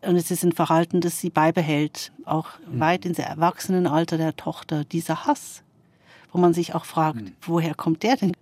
Und 0.00 0.16
es 0.16 0.30
ist 0.30 0.44
ein 0.44 0.52
Verhalten, 0.52 1.02
das 1.02 1.20
sie 1.20 1.28
beibehält, 1.28 2.10
auch 2.24 2.48
mhm. 2.70 2.80
weit 2.80 3.04
ins 3.04 3.18
Erwachsenenalter 3.18 4.16
der 4.16 4.34
Tochter, 4.34 4.84
dieser 4.84 5.26
Hass, 5.26 5.62
wo 6.32 6.38
man 6.38 6.54
sich 6.54 6.74
auch 6.74 6.86
fragt, 6.86 7.20
mhm. 7.20 7.32
woher 7.42 7.74
kommt 7.74 8.02
der 8.02 8.16
denn? 8.16 8.32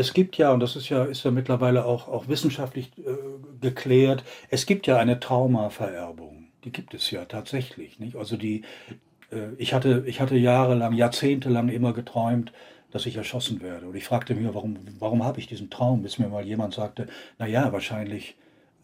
Es 0.00 0.14
gibt 0.14 0.38
ja, 0.38 0.50
und 0.50 0.60
das 0.60 0.76
ist 0.76 0.88
ja, 0.88 1.04
ist 1.04 1.24
ja 1.24 1.30
mittlerweile 1.30 1.84
auch, 1.84 2.08
auch 2.08 2.26
wissenschaftlich 2.26 2.90
äh, 2.96 3.16
geklärt, 3.60 4.24
es 4.48 4.64
gibt 4.64 4.86
ja 4.86 4.96
eine 4.96 5.20
Traumavererbung. 5.20 6.48
Die 6.64 6.72
gibt 6.72 6.94
es 6.94 7.10
ja 7.10 7.26
tatsächlich. 7.26 7.98
Nicht? 7.98 8.16
Also 8.16 8.38
die, 8.38 8.62
äh, 9.30 9.52
ich, 9.58 9.74
hatte, 9.74 10.04
ich 10.06 10.22
hatte 10.22 10.38
jahrelang, 10.38 10.94
jahrzehntelang 10.94 11.68
immer 11.68 11.92
geträumt, 11.92 12.50
dass 12.90 13.04
ich 13.04 13.16
erschossen 13.16 13.60
werde. 13.60 13.88
Und 13.88 13.94
ich 13.94 14.04
fragte 14.04 14.34
mich, 14.34 14.46
warum, 14.54 14.78
warum 14.98 15.22
habe 15.22 15.38
ich 15.38 15.46
diesen 15.46 15.68
Traum, 15.68 16.00
bis 16.00 16.18
mir 16.18 16.28
mal 16.28 16.46
jemand 16.46 16.72
sagte, 16.72 17.06
naja, 17.38 17.70
wahrscheinlich 17.70 18.36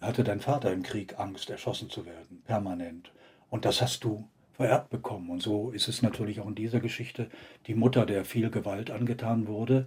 hatte 0.03 0.23
dein 0.23 0.41
Vater 0.41 0.71
im 0.71 0.83
Krieg 0.83 1.19
Angst, 1.19 1.49
erschossen 1.49 1.89
zu 1.89 2.05
werden, 2.05 2.43
permanent. 2.45 3.11
Und 3.49 3.65
das 3.65 3.81
hast 3.81 4.05
du 4.05 4.29
vererbt 4.53 4.91
bekommen. 4.91 5.31
Und 5.31 5.43
so 5.43 5.71
ist 5.71 5.89
es 5.89 6.03
natürlich 6.03 6.41
auch 6.41 6.49
in 6.49 6.55
dieser 6.55 6.81
Geschichte. 6.81 7.31
Die 7.69 7.75
Mutter, 7.75 8.05
der 8.05 8.27
viel 8.27 8.51
Gewalt 8.51 8.91
angetan 8.91 9.47
wurde, 9.47 9.87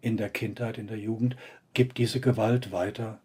in 0.00 0.16
der 0.16 0.30
Kindheit, 0.30 0.78
in 0.78 0.86
der 0.86 0.98
Jugend, 0.98 1.36
gibt 1.74 1.98
diese 1.98 2.20
Gewalt 2.20 2.72
weiter 2.72 3.20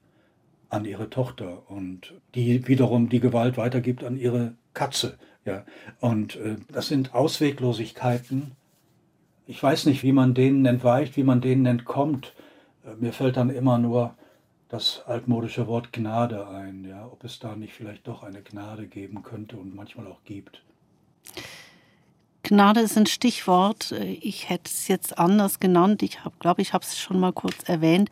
an 0.69 0.86
ihre 0.86 1.09
Tochter 1.09 1.69
und 1.69 2.13
die 2.36 2.67
wiederum 2.67 3.09
die 3.09 3.19
Gewalt 3.19 3.57
weitergibt 3.57 4.03
an 4.03 4.17
ihre 4.17 4.55
Katze. 4.73 5.17
Ja. 5.45 5.65
Und 5.99 6.36
äh, 6.38 6.55
das 6.71 6.88
sind 6.88 7.13
Ausweglosigkeiten. 7.13 8.53
Ich 9.45 9.62
weiß 9.62 9.86
nicht, 9.86 10.03
wie 10.03 10.13
man 10.13 10.33
denen 10.33 10.65
entweicht, 10.65 11.17
wie 11.17 11.23
man 11.23 11.41
denen 11.41 11.65
entkommt. 11.65 12.33
Äh, 12.86 12.95
mir 12.95 13.13
fällt 13.13 13.38
dann 13.38 13.49
immer 13.49 13.77
nur 13.77 14.15
das 14.69 15.03
altmodische 15.05 15.67
Wort 15.67 15.93
Gnade 15.93 16.47
ein, 16.47 16.86
ja, 16.86 17.05
ob 17.05 17.23
es 17.23 17.38
da 17.38 17.55
nicht 17.55 17.73
vielleicht 17.73 18.07
doch 18.07 18.23
eine 18.23 18.41
Gnade 18.41 18.88
geben 18.88 19.21
könnte 19.21 19.57
und 19.57 19.75
manchmal 19.75 20.07
auch 20.07 20.23
gibt. 20.23 20.63
Gnade 22.43 22.82
ist 22.82 22.97
ein 22.97 23.06
Stichwort. 23.06 23.93
Ich 24.21 24.49
hätte 24.49 24.69
es 24.69 24.89
jetzt 24.89 25.17
anders 25.17 25.60
genannt. 25.62 26.03
Ich 26.03 26.19
glaube, 26.39 26.62
ich 26.62 26.73
habe 26.73 26.84
es 26.84 26.99
schon 26.99 27.19
mal 27.19 27.32
kurz 27.32 27.67
erwähnt, 27.67 28.10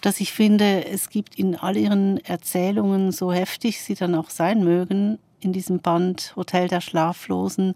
dass 0.00 0.20
ich 0.20 0.32
finde, 0.32 0.86
es 0.86 1.10
gibt 1.10 1.36
in 1.36 1.56
all 1.56 1.76
ihren 1.76 2.18
Erzählungen, 2.24 3.10
so 3.10 3.32
heftig 3.32 3.82
sie 3.82 3.96
dann 3.96 4.14
auch 4.14 4.30
sein 4.30 4.62
mögen, 4.62 5.18
in 5.40 5.52
diesem 5.52 5.80
Band 5.80 6.34
Hotel 6.36 6.68
der 6.68 6.80
Schlaflosen, 6.80 7.74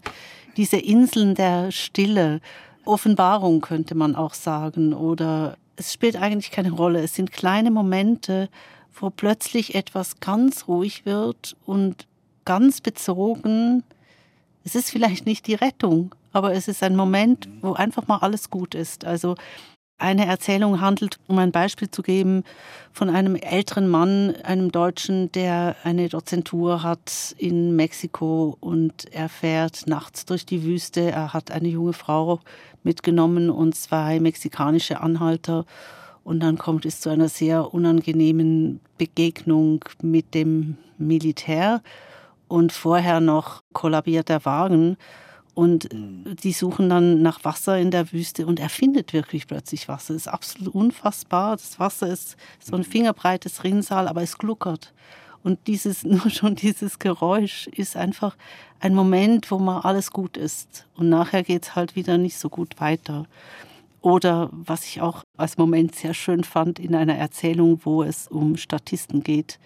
diese 0.55 0.77
Inseln 0.77 1.35
der 1.35 1.71
Stille, 1.71 2.39
Offenbarung 2.85 3.61
könnte 3.61 3.95
man 3.95 4.15
auch 4.15 4.33
sagen, 4.33 4.93
oder 4.93 5.57
es 5.75 5.93
spielt 5.93 6.15
eigentlich 6.15 6.51
keine 6.51 6.71
Rolle. 6.71 7.01
Es 7.01 7.15
sind 7.15 7.31
kleine 7.31 7.71
Momente, 7.71 8.49
wo 8.93 9.09
plötzlich 9.09 9.75
etwas 9.75 10.19
ganz 10.19 10.67
ruhig 10.67 11.05
wird 11.05 11.55
und 11.65 12.07
ganz 12.45 12.81
bezogen. 12.81 13.83
Es 14.63 14.75
ist 14.75 14.89
vielleicht 14.89 15.25
nicht 15.25 15.47
die 15.47 15.55
Rettung, 15.55 16.15
aber 16.31 16.53
es 16.53 16.67
ist 16.67 16.83
ein 16.83 16.95
Moment, 16.95 17.49
wo 17.61 17.73
einfach 17.73 18.07
mal 18.07 18.17
alles 18.17 18.49
gut 18.49 18.75
ist. 18.75 19.05
Also 19.05 19.35
eine 19.97 20.25
Erzählung 20.25 20.81
handelt, 20.81 21.17
um 21.27 21.37
ein 21.37 21.51
Beispiel 21.51 21.89
zu 21.89 22.01
geben, 22.01 22.43
von 22.91 23.09
einem 23.09 23.35
älteren 23.35 23.87
Mann, 23.87 24.35
einem 24.43 24.71
Deutschen, 24.71 25.31
der 25.31 25.75
eine 25.83 26.09
Dozentur 26.09 26.83
hat 26.83 27.35
in 27.37 27.75
Mexiko 27.75 28.57
und 28.59 29.05
er 29.13 29.29
fährt 29.29 29.87
nachts 29.87 30.25
durch 30.25 30.45
die 30.45 30.63
Wüste. 30.63 31.11
Er 31.11 31.33
hat 31.33 31.51
eine 31.51 31.69
junge 31.69 31.93
Frau 31.93 32.39
mitgenommen 32.83 33.49
und 33.49 33.75
zwei 33.75 34.19
mexikanische 34.19 34.99
Anhalter. 34.99 35.65
Und 36.23 36.39
dann 36.41 36.57
kommt 36.57 36.85
es 36.85 37.01
zu 37.01 37.09
einer 37.09 37.29
sehr 37.29 37.73
unangenehmen 37.73 38.79
Begegnung 38.97 39.83
mit 40.01 40.33
dem 40.33 40.77
Militär. 40.97 41.81
Und 42.53 42.71
vorher 42.71 43.19
noch 43.19 43.63
kollabiert 43.73 44.29
der 44.29 44.45
Wagen. 44.45 44.97
Und 45.55 45.91
mhm. 45.91 46.35
die 46.35 46.51
suchen 46.51 46.87
dann 46.87 47.23
nach 47.23 47.43
Wasser 47.43 47.79
in 47.79 47.89
der 47.89 48.11
Wüste 48.11 48.45
und 48.45 48.59
er 48.59 48.69
findet 48.69 49.11
wirklich 49.11 49.47
plötzlich 49.47 49.87
Wasser. 49.87 50.13
Das 50.13 50.21
ist 50.21 50.27
absolut 50.27 50.75
unfassbar. 50.75 51.55
Das 51.55 51.79
Wasser 51.79 52.09
ist 52.09 52.37
so 52.59 52.75
ein 52.75 52.81
mhm. 52.81 52.85
fingerbreites 52.85 53.63
Rinnsal, 53.63 54.07
aber 54.07 54.21
es 54.21 54.37
gluckert. 54.37 54.93
Und 55.41 55.65
dieses, 55.65 56.03
nur 56.03 56.29
schon 56.29 56.53
dieses 56.53 56.99
Geräusch 56.99 57.65
ist 57.69 57.97
einfach 57.97 58.37
ein 58.79 58.93
Moment, 58.93 59.49
wo 59.49 59.57
mal 59.57 59.79
alles 59.79 60.11
gut 60.11 60.37
ist. 60.37 60.85
Und 60.95 61.09
nachher 61.09 61.41
geht 61.41 61.63
es 61.63 61.75
halt 61.75 61.95
wieder 61.95 62.19
nicht 62.19 62.37
so 62.37 62.49
gut 62.49 62.79
weiter. 62.79 63.25
Oder 64.01 64.49
was 64.51 64.85
ich 64.85 65.01
auch 65.01 65.23
als 65.37 65.57
Moment 65.57 65.95
sehr 65.95 66.13
schön 66.13 66.43
fand 66.43 66.77
in 66.77 66.93
einer 66.93 67.15
Erzählung, 67.15 67.81
wo 67.83 68.03
es 68.03 68.27
um 68.27 68.57
Statisten 68.57 69.23
geht 69.23 69.57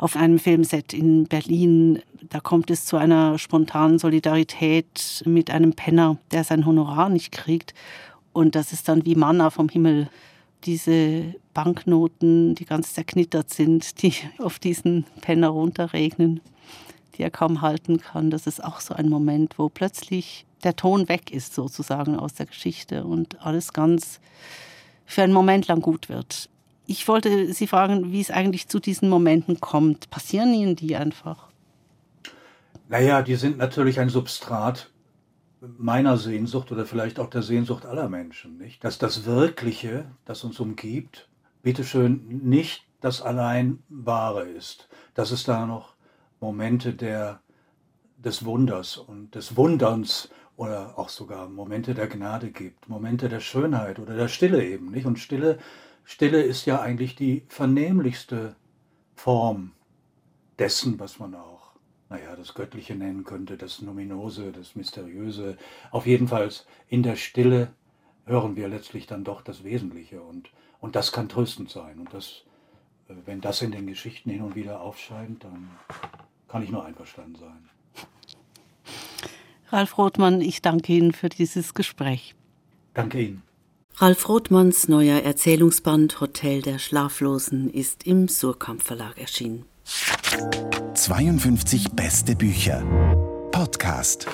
auf 0.00 0.16
einem 0.16 0.38
Filmset 0.38 0.94
in 0.94 1.24
Berlin. 1.26 2.00
Da 2.30 2.40
kommt 2.40 2.70
es 2.70 2.86
zu 2.86 2.96
einer 2.96 3.38
spontanen 3.38 3.98
Solidarität 3.98 5.22
mit 5.26 5.50
einem 5.50 5.74
Penner, 5.74 6.16
der 6.32 6.42
sein 6.42 6.64
Honorar 6.64 7.10
nicht 7.10 7.32
kriegt. 7.32 7.74
Und 8.32 8.54
das 8.54 8.72
ist 8.72 8.88
dann 8.88 9.04
wie 9.04 9.14
Manna 9.14 9.50
vom 9.50 9.68
Himmel. 9.68 10.08
Diese 10.64 11.34
Banknoten, 11.52 12.54
die 12.54 12.64
ganz 12.64 12.94
zerknittert 12.94 13.50
sind, 13.50 14.02
die 14.02 14.14
auf 14.38 14.58
diesen 14.58 15.04
Penner 15.20 15.48
runterregnen, 15.48 16.40
die 17.16 17.22
er 17.22 17.30
kaum 17.30 17.60
halten 17.60 18.00
kann. 18.00 18.30
Das 18.30 18.46
ist 18.46 18.64
auch 18.64 18.80
so 18.80 18.94
ein 18.94 19.08
Moment, 19.08 19.58
wo 19.58 19.68
plötzlich 19.68 20.46
der 20.64 20.76
Ton 20.76 21.10
weg 21.10 21.30
ist, 21.30 21.54
sozusagen 21.54 22.16
aus 22.16 22.34
der 22.34 22.46
Geschichte 22.46 23.04
und 23.04 23.44
alles 23.44 23.74
ganz 23.74 24.20
für 25.04 25.22
einen 25.22 25.32
Moment 25.32 25.68
lang 25.68 25.80
gut 25.80 26.08
wird. 26.08 26.49
Ich 26.90 27.06
wollte 27.06 27.52
Sie 27.52 27.68
fragen, 27.68 28.10
wie 28.10 28.20
es 28.20 28.32
eigentlich 28.32 28.66
zu 28.66 28.80
diesen 28.80 29.08
Momenten 29.08 29.60
kommt. 29.60 30.10
Passieren 30.10 30.52
Ihnen 30.52 30.74
die 30.74 30.96
einfach? 30.96 31.46
Naja, 32.88 33.22
die 33.22 33.36
sind 33.36 33.58
natürlich 33.58 34.00
ein 34.00 34.08
Substrat 34.08 34.90
meiner 35.60 36.16
Sehnsucht 36.16 36.72
oder 36.72 36.84
vielleicht 36.84 37.20
auch 37.20 37.30
der 37.30 37.42
Sehnsucht 37.42 37.86
aller 37.86 38.08
Menschen, 38.08 38.58
nicht? 38.58 38.82
Dass 38.82 38.98
das 38.98 39.24
Wirkliche, 39.24 40.10
das 40.24 40.42
uns 40.42 40.58
umgibt, 40.58 41.28
bitteschön 41.62 42.26
nicht 42.42 42.82
das 43.00 43.22
allein 43.22 43.84
Wahre 43.88 44.48
ist. 44.48 44.88
Dass 45.14 45.30
es 45.30 45.44
da 45.44 45.66
noch 45.66 45.94
Momente 46.40 46.92
der, 46.92 47.38
des 48.16 48.44
Wunders 48.44 48.96
und 48.96 49.36
des 49.36 49.56
Wunderns 49.56 50.28
oder 50.56 50.98
auch 50.98 51.08
sogar 51.08 51.48
Momente 51.48 51.94
der 51.94 52.08
Gnade 52.08 52.50
gibt, 52.50 52.88
Momente 52.88 53.28
der 53.28 53.38
Schönheit 53.38 54.00
oder 54.00 54.16
der 54.16 54.26
Stille 54.26 54.64
eben, 54.64 54.90
nicht? 54.90 55.06
Und 55.06 55.20
Stille 55.20 55.60
Stille 56.10 56.42
ist 56.42 56.66
ja 56.66 56.80
eigentlich 56.80 57.14
die 57.14 57.44
vernehmlichste 57.46 58.56
Form 59.14 59.70
dessen, 60.58 60.98
was 60.98 61.20
man 61.20 61.36
auch, 61.36 61.70
naja, 62.08 62.34
das 62.34 62.54
Göttliche 62.54 62.96
nennen 62.96 63.22
könnte, 63.22 63.56
das 63.56 63.80
Nominose, 63.80 64.50
das 64.50 64.74
Mysteriöse. 64.74 65.56
Auf 65.92 66.06
jeden 66.06 66.26
Fall 66.26 66.50
in 66.88 67.04
der 67.04 67.14
Stille 67.14 67.72
hören 68.26 68.56
wir 68.56 68.66
letztlich 68.66 69.06
dann 69.06 69.22
doch 69.22 69.40
das 69.40 69.62
Wesentliche 69.62 70.20
und, 70.20 70.50
und 70.80 70.96
das 70.96 71.12
kann 71.12 71.28
tröstend 71.28 71.70
sein. 71.70 72.00
Und 72.00 72.12
das, 72.12 72.42
äh, 73.08 73.14
wenn 73.24 73.40
das 73.40 73.62
in 73.62 73.70
den 73.70 73.86
Geschichten 73.86 74.30
hin 74.30 74.42
und 74.42 74.56
wieder 74.56 74.80
aufscheint, 74.80 75.44
dann 75.44 75.70
kann 76.48 76.64
ich 76.64 76.70
nur 76.70 76.84
einverstanden 76.84 77.36
sein. 77.36 77.68
Ralf 79.68 79.96
Rothmann, 79.96 80.40
ich 80.40 80.60
danke 80.60 80.92
Ihnen 80.92 81.12
für 81.12 81.28
dieses 81.28 81.72
Gespräch. 81.72 82.34
Danke 82.94 83.22
Ihnen. 83.22 83.49
Ralf 84.00 84.30
Rothmanns 84.30 84.88
neuer 84.88 85.20
Erzählungsband 85.24 86.22
Hotel 86.22 86.62
der 86.62 86.78
Schlaflosen 86.78 87.68
ist 87.68 88.06
im 88.06 88.28
Surkamp 88.28 88.82
Verlag 88.82 89.18
erschienen. 89.20 89.66
52 90.94 91.90
beste 91.90 92.34
Bücher. 92.34 92.82
Podcast. 93.52 94.26